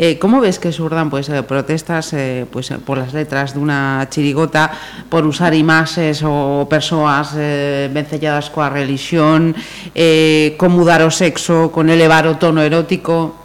Eh, 0.03 0.19
como 0.19 0.41
ves 0.41 0.59
que 0.59 0.73
surdan 0.73 1.11
pues, 1.11 1.29
eh, 1.29 1.43
protestas 1.43 2.15
eh, 2.15 2.47
pues, 2.51 2.71
eh, 2.71 2.79
por 2.81 2.97
las 2.97 3.13
letras 3.13 3.53
dunha 3.53 4.09
chirigota 4.09 4.73
por 5.13 5.29
usar 5.29 5.53
imaxes 5.53 6.25
ou 6.25 6.65
persoas 6.73 7.37
eh, 7.37 7.93
vencelladas 7.93 8.49
coa 8.49 8.73
religión, 8.73 9.53
eh, 9.93 10.57
con 10.57 10.73
mudar 10.73 11.05
o 11.05 11.13
sexo, 11.13 11.69
con 11.69 11.93
elevar 11.93 12.25
o 12.25 12.41
tono 12.41 12.65
erótico? 12.65 13.45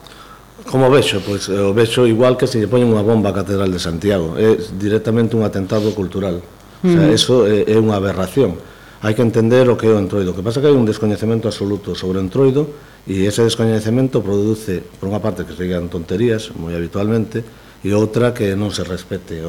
Como 0.63 0.87
vexo? 0.87 1.19
Pois, 1.19 1.51
pues, 1.51 1.59
o 1.59 1.75
vexo 1.75 2.07
igual 2.07 2.39
que 2.39 2.47
se 2.47 2.63
lle 2.63 2.71
poñen 2.71 2.87
unha 2.87 3.03
bomba 3.03 3.35
a 3.35 3.35
Catedral 3.35 3.67
de 3.67 3.81
Santiago. 3.83 4.39
É 4.39 4.55
directamente 4.79 5.35
un 5.35 5.43
atentado 5.43 5.91
cultural 5.91 6.39
O 6.83 6.89
sea, 6.89 7.07
eso 7.11 7.47
é, 7.47 7.67
é 7.69 7.77
unha 7.79 7.95
aberración. 7.95 8.57
Hai 9.05 9.13
que 9.13 9.21
entender 9.21 9.69
o 9.69 9.77
que 9.77 9.85
é 9.85 9.93
o 9.93 10.01
entroido. 10.01 10.33
O 10.33 10.35
que 10.35 10.41
pasa 10.41 10.59
é 10.59 10.61
que 10.65 10.69
hai 10.71 10.75
un 10.75 10.87
descoñecemento 10.87 11.45
absoluto 11.45 11.93
sobre 11.93 12.17
o 12.17 12.23
entroido 12.25 12.65
e 13.05 13.29
ese 13.29 13.45
descoñecemento 13.45 14.25
produce, 14.25 14.81
por 14.81 15.13
unha 15.13 15.21
parte, 15.21 15.45
que 15.45 15.53
se 15.53 15.69
digan 15.69 15.93
tonterías, 15.93 16.49
moi 16.57 16.73
habitualmente, 16.73 17.45
e 17.85 17.93
outra 17.93 18.33
que 18.33 18.57
non 18.57 18.73
se 18.73 18.81
respete. 18.81 19.45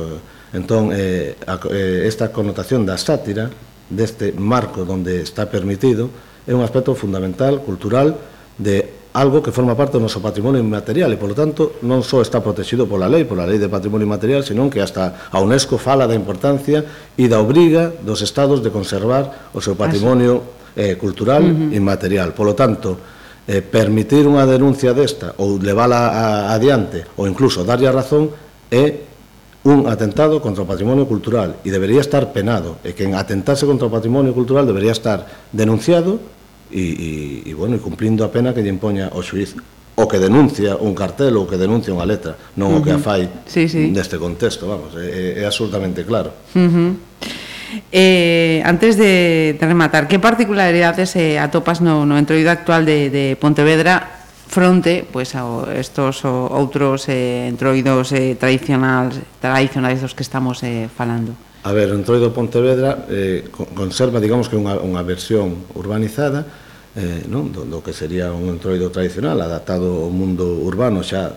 Entón, 0.53 0.93
eh, 0.93 1.41
a, 1.49 1.57
eh, 1.73 2.05
esta 2.05 2.29
connotación 2.29 2.85
da 2.85 3.01
sátira, 3.01 3.49
deste 3.89 4.35
marco 4.37 4.85
onde 4.85 5.25
está 5.25 5.49
permitido, 5.49 6.13
é 6.45 6.53
un 6.53 6.61
aspecto 6.61 6.93
fundamental, 6.93 7.65
cultural, 7.65 8.19
de 8.61 8.96
algo 9.17 9.41
que 9.41 9.49
forma 9.49 9.73
parte 9.73 9.97
do 9.97 10.05
noso 10.05 10.21
patrimonio 10.21 10.61
inmaterial 10.61 11.09
e, 11.09 11.17
polo 11.17 11.33
tanto, 11.33 11.81
non 11.89 12.05
só 12.05 12.21
está 12.21 12.45
protegido 12.45 12.85
pola 12.85 13.09
lei, 13.09 13.25
pola 13.25 13.49
lei 13.49 13.57
de 13.57 13.73
patrimonio 13.73 14.05
inmaterial, 14.05 14.45
senón 14.45 14.69
que 14.69 14.85
hasta 14.85 15.33
a 15.33 15.41
UNESCO 15.41 15.81
fala 15.81 16.05
da 16.05 16.13
importancia 16.13 16.85
e 17.17 17.25
da 17.25 17.41
obriga 17.41 17.97
dos 18.05 18.21
estados 18.21 18.61
de 18.61 18.69
conservar 18.69 19.49
o 19.57 19.61
seu 19.65 19.73
patrimonio 19.73 20.45
eh, 20.77 21.01
cultural 21.01 21.41
uh 21.41 21.49
-huh. 21.49 21.73
inmaterial. 21.73 22.37
Polo 22.37 22.53
tanto, 22.53 23.01
eh, 23.49 23.65
permitir 23.65 24.29
unha 24.29 24.45
denuncia 24.45 24.93
desta 24.93 25.33
ou 25.41 25.57
levala 25.57 26.13
a, 26.13 26.27
adiante 26.53 27.09
ou 27.17 27.25
incluso 27.25 27.65
darlle 27.65 27.89
a 27.89 27.97
razón 27.97 28.29
é 28.69 29.07
un 29.67 29.89
atentado 29.91 30.39
contra 30.45 30.63
o 30.63 30.69
patrimonio 30.69 31.09
cultural 31.09 31.59
e 31.65 31.73
debería 31.73 32.05
estar 32.05 32.37
penado 32.37 32.79
e 32.85 32.93
que 32.93 33.09
en 33.09 33.17
atentarse 33.17 33.65
contra 33.65 33.89
o 33.89 33.91
patrimonio 33.91 34.37
cultural 34.37 34.69
debería 34.69 34.93
estar 34.93 35.25
denunciado 35.57 36.36
e, 36.71 37.45
e, 37.45 37.51
e 37.51 37.53
bueno, 37.55 37.77
e 37.77 37.81
cumplindo 37.81 38.25
a 38.25 38.31
pena 38.31 38.55
que 38.55 38.63
lle 38.63 38.73
impoña 38.73 39.11
o 39.15 39.23
xuiz 39.23 39.55
o 39.97 40.05
que 40.05 40.21
denuncia 40.21 40.77
un 40.77 40.93
cartel 40.93 41.41
ou 41.41 41.49
que 41.49 41.57
denuncia 41.57 41.95
unha 41.95 42.05
letra, 42.05 42.37
non 42.61 42.69
uh 42.69 42.73
-huh. 42.77 42.81
o 42.81 42.85
que 42.85 42.93
a 42.93 43.01
fai 43.01 43.29
sí, 43.49 43.65
sí. 43.65 43.89
neste 43.89 44.21
contexto, 44.21 44.69
vamos, 44.69 44.93
é, 44.97 45.41
é 45.41 45.45
absolutamente 45.49 46.05
claro. 46.05 46.37
Uh 46.53 46.69
-huh. 46.69 46.91
Eh, 47.93 48.63
antes 48.65 48.97
de, 48.97 49.57
de 49.59 49.65
rematar, 49.67 50.07
que 50.07 50.19
particularidades 50.21 51.17
eh, 51.17 51.41
atopas 51.41 51.81
no, 51.81 52.07
no 52.07 52.17
entroido 52.17 52.51
actual 52.53 52.85
de, 52.85 53.11
de 53.11 53.25
Pontevedra 53.37 54.17
fronte 54.47 55.05
pois 55.11 55.35
pues, 55.35 55.35
a 55.35 55.75
estos 55.75 56.25
o, 56.25 56.47
outros 56.55 57.11
eh, 57.11 57.51
entroidos 57.51 58.15
eh, 58.15 58.39
tradicionais, 58.39 59.19
tradicionais 59.43 60.01
dos 60.01 60.15
que 60.15 60.23
estamos 60.23 60.63
eh, 60.63 60.89
falando? 60.89 61.35
A 61.67 61.73
ver, 61.73 61.91
o 61.91 61.99
Entroido 61.99 62.31
Pontevedra 62.31 63.11
eh, 63.11 63.51
conserva, 63.51 64.23
digamos 64.23 64.47
que 64.47 64.55
unha, 64.55 64.79
unha 64.79 65.03
versión 65.03 65.67
urbanizada 65.75 66.47
eh, 66.95 67.27
non? 67.27 67.51
Do, 67.51 67.67
do 67.67 67.83
que 67.83 67.91
sería 67.91 68.31
un 68.31 68.55
entroido 68.55 68.87
tradicional 68.95 69.35
adaptado 69.43 70.07
ao 70.07 70.15
mundo 70.15 70.47
urbano 70.63 71.03
xa 71.03 71.35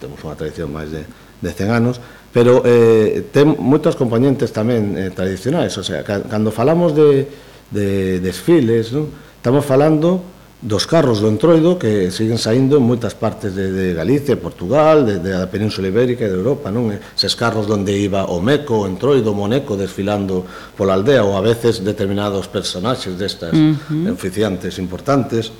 temos 0.00 0.16
unha 0.24 0.32
tradición 0.32 0.72
máis 0.72 0.88
de, 0.88 1.04
de 1.04 1.50
100 1.52 1.76
anos 1.76 2.00
pero 2.32 2.64
eh, 2.64 3.28
ten 3.28 3.52
moitos 3.60 4.00
componentes 4.00 4.48
tamén 4.48 4.96
eh, 4.96 5.12
tradicionais 5.12 5.76
o 5.76 5.84
sea, 5.84 6.00
cando 6.08 6.48
falamos 6.48 6.96
de, 6.96 7.28
de 7.68 8.16
desfiles 8.24 8.96
non? 8.96 9.12
estamos 9.12 9.60
falando 9.60 10.24
dos 10.62 10.86
carros 10.86 11.20
do 11.20 11.28
entroido 11.28 11.76
que 11.76 12.08
siguen 12.08 12.40
saindo 12.40 12.80
en 12.80 12.84
moitas 12.88 13.12
partes 13.12 13.52
de, 13.52 13.68
de 13.68 13.92
Galicia, 13.92 14.40
Portugal, 14.40 15.04
de, 15.04 15.20
de 15.20 15.36
a 15.36 15.44
Península 15.52 15.92
Ibérica 15.92 16.24
e 16.24 16.32
de 16.32 16.38
Europa, 16.40 16.72
non? 16.72 16.96
Ses 17.12 17.36
carros 17.36 17.68
donde 17.68 17.92
iba 17.92 18.24
o 18.24 18.40
Meco, 18.40 18.82
o 18.82 18.88
entroido, 18.88 19.36
o 19.36 19.36
Moneco 19.36 19.76
desfilando 19.76 20.48
pola 20.72 20.96
aldea 20.96 21.20
ou 21.28 21.36
a 21.36 21.44
veces 21.44 21.84
determinados 21.84 22.48
personaxes 22.48 23.20
destas 23.20 23.52
uh 23.52 23.76
-huh. 23.76 24.16
oficiantes 24.16 24.80
importantes 24.80 25.52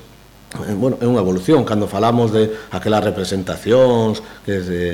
eh, 0.65 0.73
bueno, 0.73 0.97
é 0.97 1.05
unha 1.05 1.21
evolución 1.21 1.61
cando 1.69 1.85
falamos 1.85 2.33
de 2.33 2.49
aquelas 2.73 3.05
representacións 3.05 4.25
que 4.49 4.65
de, 4.65 4.85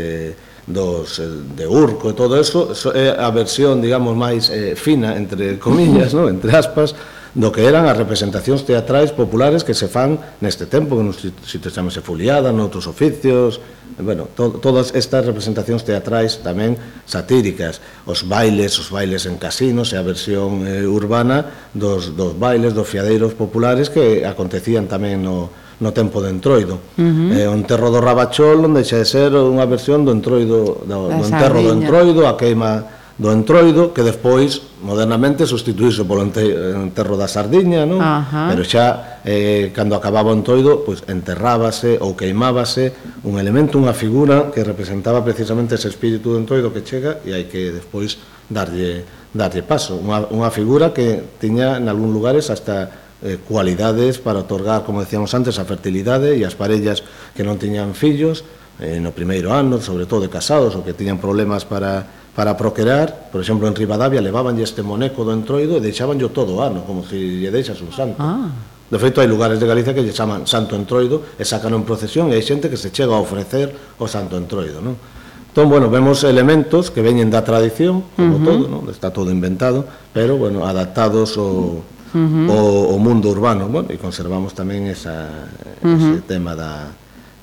dos 0.67 1.23
eh, 1.23 1.31
de 1.55 1.67
Urco 1.71 2.11
e 2.11 2.15
todo 2.19 2.35
eso, 2.35 2.75
eso 2.75 2.91
é 2.91 3.15
a 3.15 3.31
versión, 3.31 3.79
digamos, 3.79 4.19
máis 4.19 4.51
eh, 4.51 4.75
fina 4.75 5.15
entre 5.15 5.63
comillas, 5.63 6.11
no? 6.11 6.27
entre 6.27 6.51
aspas 6.59 6.91
do 7.33 7.49
que 7.49 7.65
eran 7.65 7.89
as 7.89 7.97
representacións 7.97 8.69
teatrais 8.69 9.09
populares 9.09 9.65
que 9.65 9.73
se 9.73 9.89
fan 9.89 10.21
neste 10.45 10.69
tempo, 10.69 11.01
que 11.01 11.05
nos 11.05 11.17
sitios 11.49 11.73
chamase 11.73 12.05
foliada, 12.05 12.53
noutros 12.53 12.85
oficios, 12.85 13.57
bueno, 13.99 14.29
to, 14.37 14.61
todas 14.61 14.93
estas 14.95 15.25
representacións 15.25 15.85
teatrais 15.85 16.41
tamén 16.45 16.77
satíricas, 17.05 17.81
os 18.05 18.25
bailes, 18.25 18.77
os 18.77 18.93
bailes 18.93 19.25
en 19.25 19.37
casinos 19.41 19.93
e 19.93 20.01
a 20.01 20.05
versión 20.05 20.65
eh, 20.65 20.85
urbana 20.85 21.73
dos, 21.73 22.13
dos 22.17 22.37
bailes, 22.37 22.77
dos 22.77 22.89
fiadeiros 22.89 23.33
populares 23.33 23.89
que 23.89 24.25
acontecían 24.25 24.85
tamén 24.85 25.25
no, 25.25 25.49
no 25.81 25.91
tempo 25.93 26.21
do 26.21 26.29
Entroido. 26.29 26.81
Uh 26.97 27.05
-huh. 27.05 27.29
eh, 27.37 27.49
o 27.49 27.57
enterro 27.57 27.89
do 27.89 28.01
Rabachol, 28.01 28.65
onde 28.65 28.85
xa 28.85 29.01
de 29.01 29.09
ser 29.09 29.33
unha 29.33 29.65
versión 29.65 30.05
do 30.05 30.13
Entroido, 30.13 30.85
do, 30.85 31.09
do 31.09 31.25
enterro 31.25 31.61
do 31.65 31.73
Entroido, 31.73 32.29
a 32.29 32.37
queima 32.37 33.02
do 33.21 33.29
entroido 33.29 33.93
que 33.93 34.01
despois 34.01 34.63
modernamente 34.81 35.45
sustituíse 35.45 36.03
polo 36.09 36.25
enterro 36.25 37.15
da 37.21 37.29
sardiña, 37.29 37.85
non? 37.85 38.01
Ajá. 38.01 38.49
Pero 38.49 38.65
xa 38.65 39.21
eh, 39.23 39.71
cando 39.77 39.95
acababa 39.95 40.33
o 40.33 40.37
entroido, 40.37 40.83
pois 40.83 41.05
enterrábase 41.07 42.01
ou 42.01 42.17
queimábase 42.17 42.97
un 43.29 43.37
elemento, 43.37 43.77
unha 43.77 43.93
figura 43.93 44.49
que 44.49 44.65
representaba 44.65 45.21
precisamente 45.21 45.77
ese 45.77 45.93
espírito 45.93 46.33
do 46.33 46.41
entroido 46.41 46.73
que 46.73 46.81
chega 46.83 47.21
e 47.23 47.37
hai 47.37 47.45
que 47.47 47.73
despois 47.73 48.17
darlle 48.49 49.05
darlle 49.33 49.65
paso, 49.65 49.97
unha, 49.97 50.29
unha 50.29 50.53
figura 50.53 50.93
que 50.93 51.41
tiña 51.41 51.81
en 51.81 51.89
algún 51.89 52.13
lugares 52.13 52.53
hasta 52.53 53.17
eh, 53.25 53.39
cualidades 53.41 54.21
para 54.21 54.45
otorgar, 54.45 54.85
como 54.85 55.01
decíamos 55.01 55.33
antes, 55.33 55.57
a 55.57 55.65
fertilidade 55.65 56.37
e 56.37 56.45
as 56.45 56.53
parellas 56.53 57.01
que 57.33 57.41
non 57.41 57.57
tiñan 57.57 57.97
fillos, 57.97 58.45
eh, 58.77 59.01
no 59.01 59.17
primeiro 59.17 59.55
ano, 59.55 59.81
sobre 59.81 60.05
todo 60.05 60.27
de 60.27 60.31
casados 60.33 60.77
ou 60.77 60.85
que 60.85 60.93
tiñan 60.93 61.17
problemas 61.17 61.65
para 61.65 62.22
para 62.35 62.57
procrear, 62.57 63.29
por 63.31 63.41
exemplo, 63.41 63.69
en 63.69 63.77
Rivadavia 63.77 64.21
levábanlle 64.21 64.65
este 64.65 64.81
moneco 64.81 65.21
do 65.25 65.37
entroido 65.37 65.77
e 65.77 65.85
deixabanlle 65.85 66.33
todo 66.33 66.57
o 66.57 66.61
ano, 66.65 66.81
como 66.89 67.05
se 67.05 67.21
lle 67.21 67.53
deixas 67.53 67.77
un 67.85 67.93
santo. 67.93 68.17
Ah. 68.17 68.49
De 68.89 68.97
feito, 68.97 69.21
hai 69.21 69.29
lugares 69.29 69.61
de 69.61 69.69
Galicia 69.69 69.93
que 69.93 70.01
lle 70.01 70.13
chaman 70.17 70.49
santo 70.49 70.73
entroido 70.73 71.37
e 71.37 71.45
sacan 71.45 71.77
en 71.77 71.85
procesión 71.85 72.33
e 72.33 72.41
hai 72.41 72.45
xente 72.45 72.73
que 72.73 72.81
se 72.81 72.89
chega 72.89 73.13
a 73.13 73.21
ofrecer 73.21 73.73
o 74.01 74.09
santo 74.09 74.41
entroido, 74.41 74.81
non? 74.81 74.97
Entón, 75.53 75.69
bueno, 75.69 75.93
vemos 75.93 76.25
elementos 76.25 76.89
que 76.89 77.05
veñen 77.05 77.29
da 77.29 77.45
tradición, 77.45 78.09
como 78.17 78.37
uh 78.37 78.41
-huh. 78.41 78.49
todo, 78.49 78.63
non? 78.69 78.83
Está 78.89 79.13
todo 79.13 79.29
inventado, 79.29 79.85
pero, 80.17 80.41
bueno, 80.41 80.65
adaptados 80.65 81.37
ao, 81.37 81.85
uh 81.85 82.17
-huh. 82.17 82.49
ao, 82.49 82.97
ao 82.97 82.99
mundo 83.01 83.29
urbano, 83.29 83.69
bueno, 83.69 83.93
e 83.93 84.01
conservamos 84.01 84.57
tamén 84.57 84.89
esa, 84.89 85.29
uh 85.29 85.85
-huh. 85.85 86.17
ese 86.17 86.25
tema 86.25 86.57
da, 86.57 86.89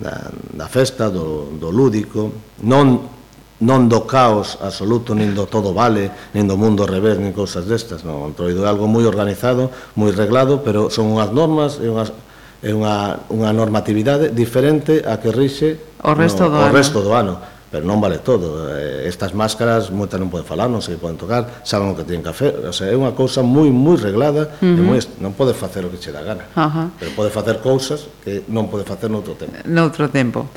da, 0.01 0.33
da 0.33 0.65
festa, 0.65 1.13
do, 1.13 1.53
do 1.61 1.69
lúdico, 1.69 2.33
non 2.65 3.18
non 3.59 3.91
do 3.91 4.07
caos 4.07 4.55
absoluto, 4.63 5.11
nin 5.11 5.35
do 5.35 5.43
todo 5.43 5.75
vale, 5.75 6.31
nin 6.31 6.47
do 6.47 6.55
mundo 6.55 6.87
revés, 6.87 7.19
nin 7.19 7.35
cousas 7.35 7.67
destas, 7.67 8.07
non, 8.07 8.23
o 8.23 8.25
Entroido 8.31 8.63
é 8.63 8.69
algo 8.71 8.87
moi 8.87 9.03
organizado, 9.03 9.67
moi 9.99 10.15
reglado, 10.15 10.63
pero 10.63 10.87
son 10.87 11.11
unhas 11.11 11.31
normas 11.35 11.83
e 11.83 11.91
unhas 11.91 12.15
é 12.59 12.75
unha, 12.75 13.23
unha 13.31 13.51
normatividade 13.55 14.35
diferente 14.35 14.99
a 15.07 15.15
que 15.19 15.31
rixe 15.31 15.79
o 16.03 16.11
resto, 16.11 16.47
no, 16.47 16.55
do, 16.55 16.57
o 16.59 16.65
ano. 16.67 16.75
resto 16.75 16.99
do 16.99 17.11
ano. 17.15 17.35
Pero 17.69 17.85
non 17.85 18.01
vale 18.01 18.17
todo. 18.25 18.65
Eh, 18.73 19.05
estas 19.05 19.37
máscaras 19.37 19.93
moitas 19.93 20.17
non 20.17 20.33
poden 20.33 20.41
falar 20.41 20.65
non 20.65 20.81
se 20.81 20.97
poden 20.97 21.21
tocar 21.21 21.61
saben 21.61 21.93
o 21.93 21.95
que 21.95 22.01
teñen 22.01 22.25
café 22.25 22.49
o 22.49 22.73
sea, 22.73 22.89
é 22.89 22.97
unha 22.97 23.13
cousa 23.13 23.45
moi 23.45 23.69
moi 23.69 23.93
reglada 23.93 24.57
uh 24.57 24.65
-huh. 24.65 24.73
e 24.73 24.81
moi, 24.81 24.99
non 25.21 25.37
pode 25.37 25.53
facer 25.53 25.85
o 25.85 25.93
que 25.93 26.01
che 26.01 26.09
dá 26.09 26.25
gana. 26.25 26.49
Uh 26.57 26.65
-huh. 26.65 26.87
pero 26.97 27.13
pode 27.13 27.29
facer 27.29 27.61
cousas 27.61 28.09
que 28.25 28.41
non 28.49 28.67
pode 28.67 28.89
facer 28.89 29.07
noutro 29.07 29.37
tempo. 29.37 29.53
Noutro 29.69 30.09
tempo. 30.09 30.49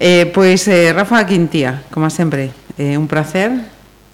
Eh, 0.00 0.30
pois, 0.32 0.66
eh, 0.68 0.92
Rafa 0.92 1.24
Quintía, 1.26 1.82
como 1.90 2.08
sempre, 2.10 2.50
eh, 2.78 2.96
un 2.96 3.08
placer. 3.08 3.52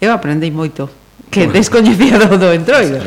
Eu 0.01 0.15
aprendei 0.15 0.51
moito 0.51 0.87
que 1.31 1.47
descoñecía 1.47 2.19
do 2.19 2.53
entroido. 2.53 3.03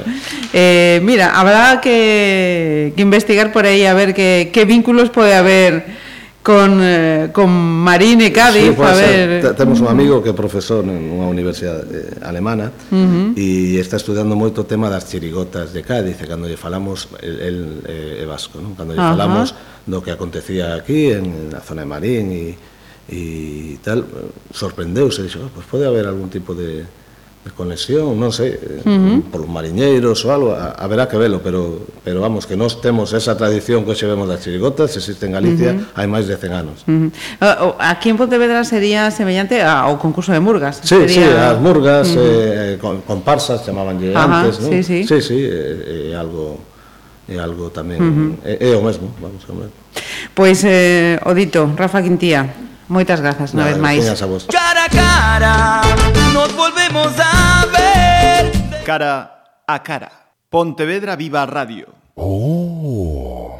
Eh, 0.54 1.00
mira, 1.04 1.32
habrá 1.32 1.80
que, 1.80 2.94
que 2.96 3.02
investigar 3.02 3.52
por 3.52 3.66
aí 3.66 3.86
a 3.86 3.94
ver 3.94 4.14
que, 4.14 4.52
que 4.52 4.66
vínculos 4.66 5.10
pode 5.10 5.34
haber 5.34 6.01
con, 6.44 6.80
eh, 6.82 7.30
con 7.32 7.50
Marine 7.50 8.32
Cádiz 8.32 8.76
sí, 8.76 8.82
a 8.82 8.94
ver... 8.94 9.56
Temos 9.56 9.80
un 9.80 9.88
amigo 9.88 10.24
que 10.24 10.30
é 10.30 10.34
profesor 10.34 10.82
nunha 10.82 11.30
universidade 11.30 11.86
eh, 12.18 12.26
alemana 12.26 12.74
uh 12.90 12.98
-huh. 12.98 13.38
e 13.38 13.78
está 13.78 14.02
estudiando 14.02 14.34
moito 14.34 14.62
o 14.62 14.66
tema 14.66 14.90
das 14.90 15.06
chirigotas 15.06 15.70
de 15.70 15.86
Cádiz 15.86 16.18
e 16.18 16.26
cando 16.26 16.50
lle 16.50 16.58
falamos 16.58 17.14
el, 17.22 17.36
el, 17.46 17.58
eh, 17.86 18.26
vasco, 18.26 18.58
non? 18.58 18.74
cando 18.74 18.98
lle 18.98 19.02
uh 19.02 19.06
-huh. 19.06 19.14
falamos 19.14 19.54
do 19.86 20.02
que 20.02 20.10
acontecía 20.10 20.74
aquí 20.74 21.14
en, 21.14 21.54
a 21.54 21.62
zona 21.62 21.86
de 21.86 21.90
Marín 21.90 22.26
e, 22.34 22.58
e 23.06 23.78
tal, 23.86 24.06
sorprendeuse, 24.50 25.22
dixo, 25.22 25.46
pois 25.46 25.50
ah, 25.50 25.54
pues 25.54 25.66
pode 25.70 25.86
haber 25.86 26.10
algún 26.10 26.34
tipo 26.34 26.58
de 26.58 27.01
de 27.42 27.50
conexión, 27.50 28.14
non 28.22 28.30
sei, 28.30 28.54
eh, 28.54 28.86
uh 28.86 29.18
-huh. 29.18 29.34
polos 29.34 29.50
mariñeiros 29.50 30.22
ou 30.26 30.30
algo, 30.30 30.54
haberá 30.54 31.10
que 31.10 31.18
velo, 31.18 31.42
pero 31.42 31.90
pero 32.06 32.22
vamos, 32.22 32.46
que 32.46 32.54
nós 32.54 32.78
temos 32.86 33.18
esa 33.18 33.34
tradición 33.34 33.82
que 33.82 33.98
xevemos 33.98 34.30
das 34.30 34.46
chirigotas, 34.46 34.94
existe 34.94 35.26
en 35.26 35.34
Galicia 35.34 35.74
uh 35.74 35.82
-huh. 35.82 35.98
hai 35.98 36.06
máis 36.06 36.30
de 36.30 36.38
100 36.38 36.54
anos. 36.54 36.86
Uh 36.86 37.10
-huh. 37.10 37.74
Aquí 37.82 38.14
en 38.14 38.22
Pontevedra 38.22 38.62
sería 38.62 39.10
semellante 39.10 39.58
ao 39.66 39.98
concurso 39.98 40.30
de 40.30 40.38
murgas. 40.38 40.86
Sí, 40.86 40.94
sería... 40.94 41.10
sí, 41.10 41.22
as 41.34 41.58
murgas, 41.58 42.14
uh 42.14 42.22
-huh. 42.22 42.78
eh, 42.78 43.02
comparsas, 43.10 43.66
chamaban 43.66 43.98
antes, 43.98 44.62
non? 44.62 44.70
Sí, 44.70 44.86
sí, 44.86 44.98
sí, 45.10 45.18
sí 45.26 45.38
eh, 45.42 46.14
eh, 46.14 46.22
algo 46.22 46.62
é 47.26 47.42
algo 47.42 47.74
tamén 47.74 47.98
uh 47.98 48.06
-huh. 48.06 48.30
é, 48.46 48.70
é 48.70 48.78
o 48.78 48.86
mesmo, 48.86 49.10
vamos, 49.18 49.42
é 49.42 49.50
o 49.50 49.58
mesmo. 49.58 49.78
Pois 50.38 50.62
eh, 50.62 51.18
Odito, 51.26 51.74
Rafa 51.74 52.06
Quintía, 52.06 52.70
moitas 52.92 53.24
grazas, 53.24 53.56
unha 53.56 53.72
vez 53.72 53.80
máis. 53.80 54.04
A 54.04 54.28
vos. 54.28 54.52
Cara 54.52 54.86
a 54.86 54.90
cara, 54.92 55.56
nos 56.36 56.52
volvemos 56.52 57.16
a 57.16 57.64
ver. 57.72 58.52
Cara 58.84 59.32
a 59.64 59.78
cara. 59.80 60.12
Pontevedra 60.52 61.16
Viva 61.16 61.48
Radio. 61.48 61.88
Oh. 62.20 63.52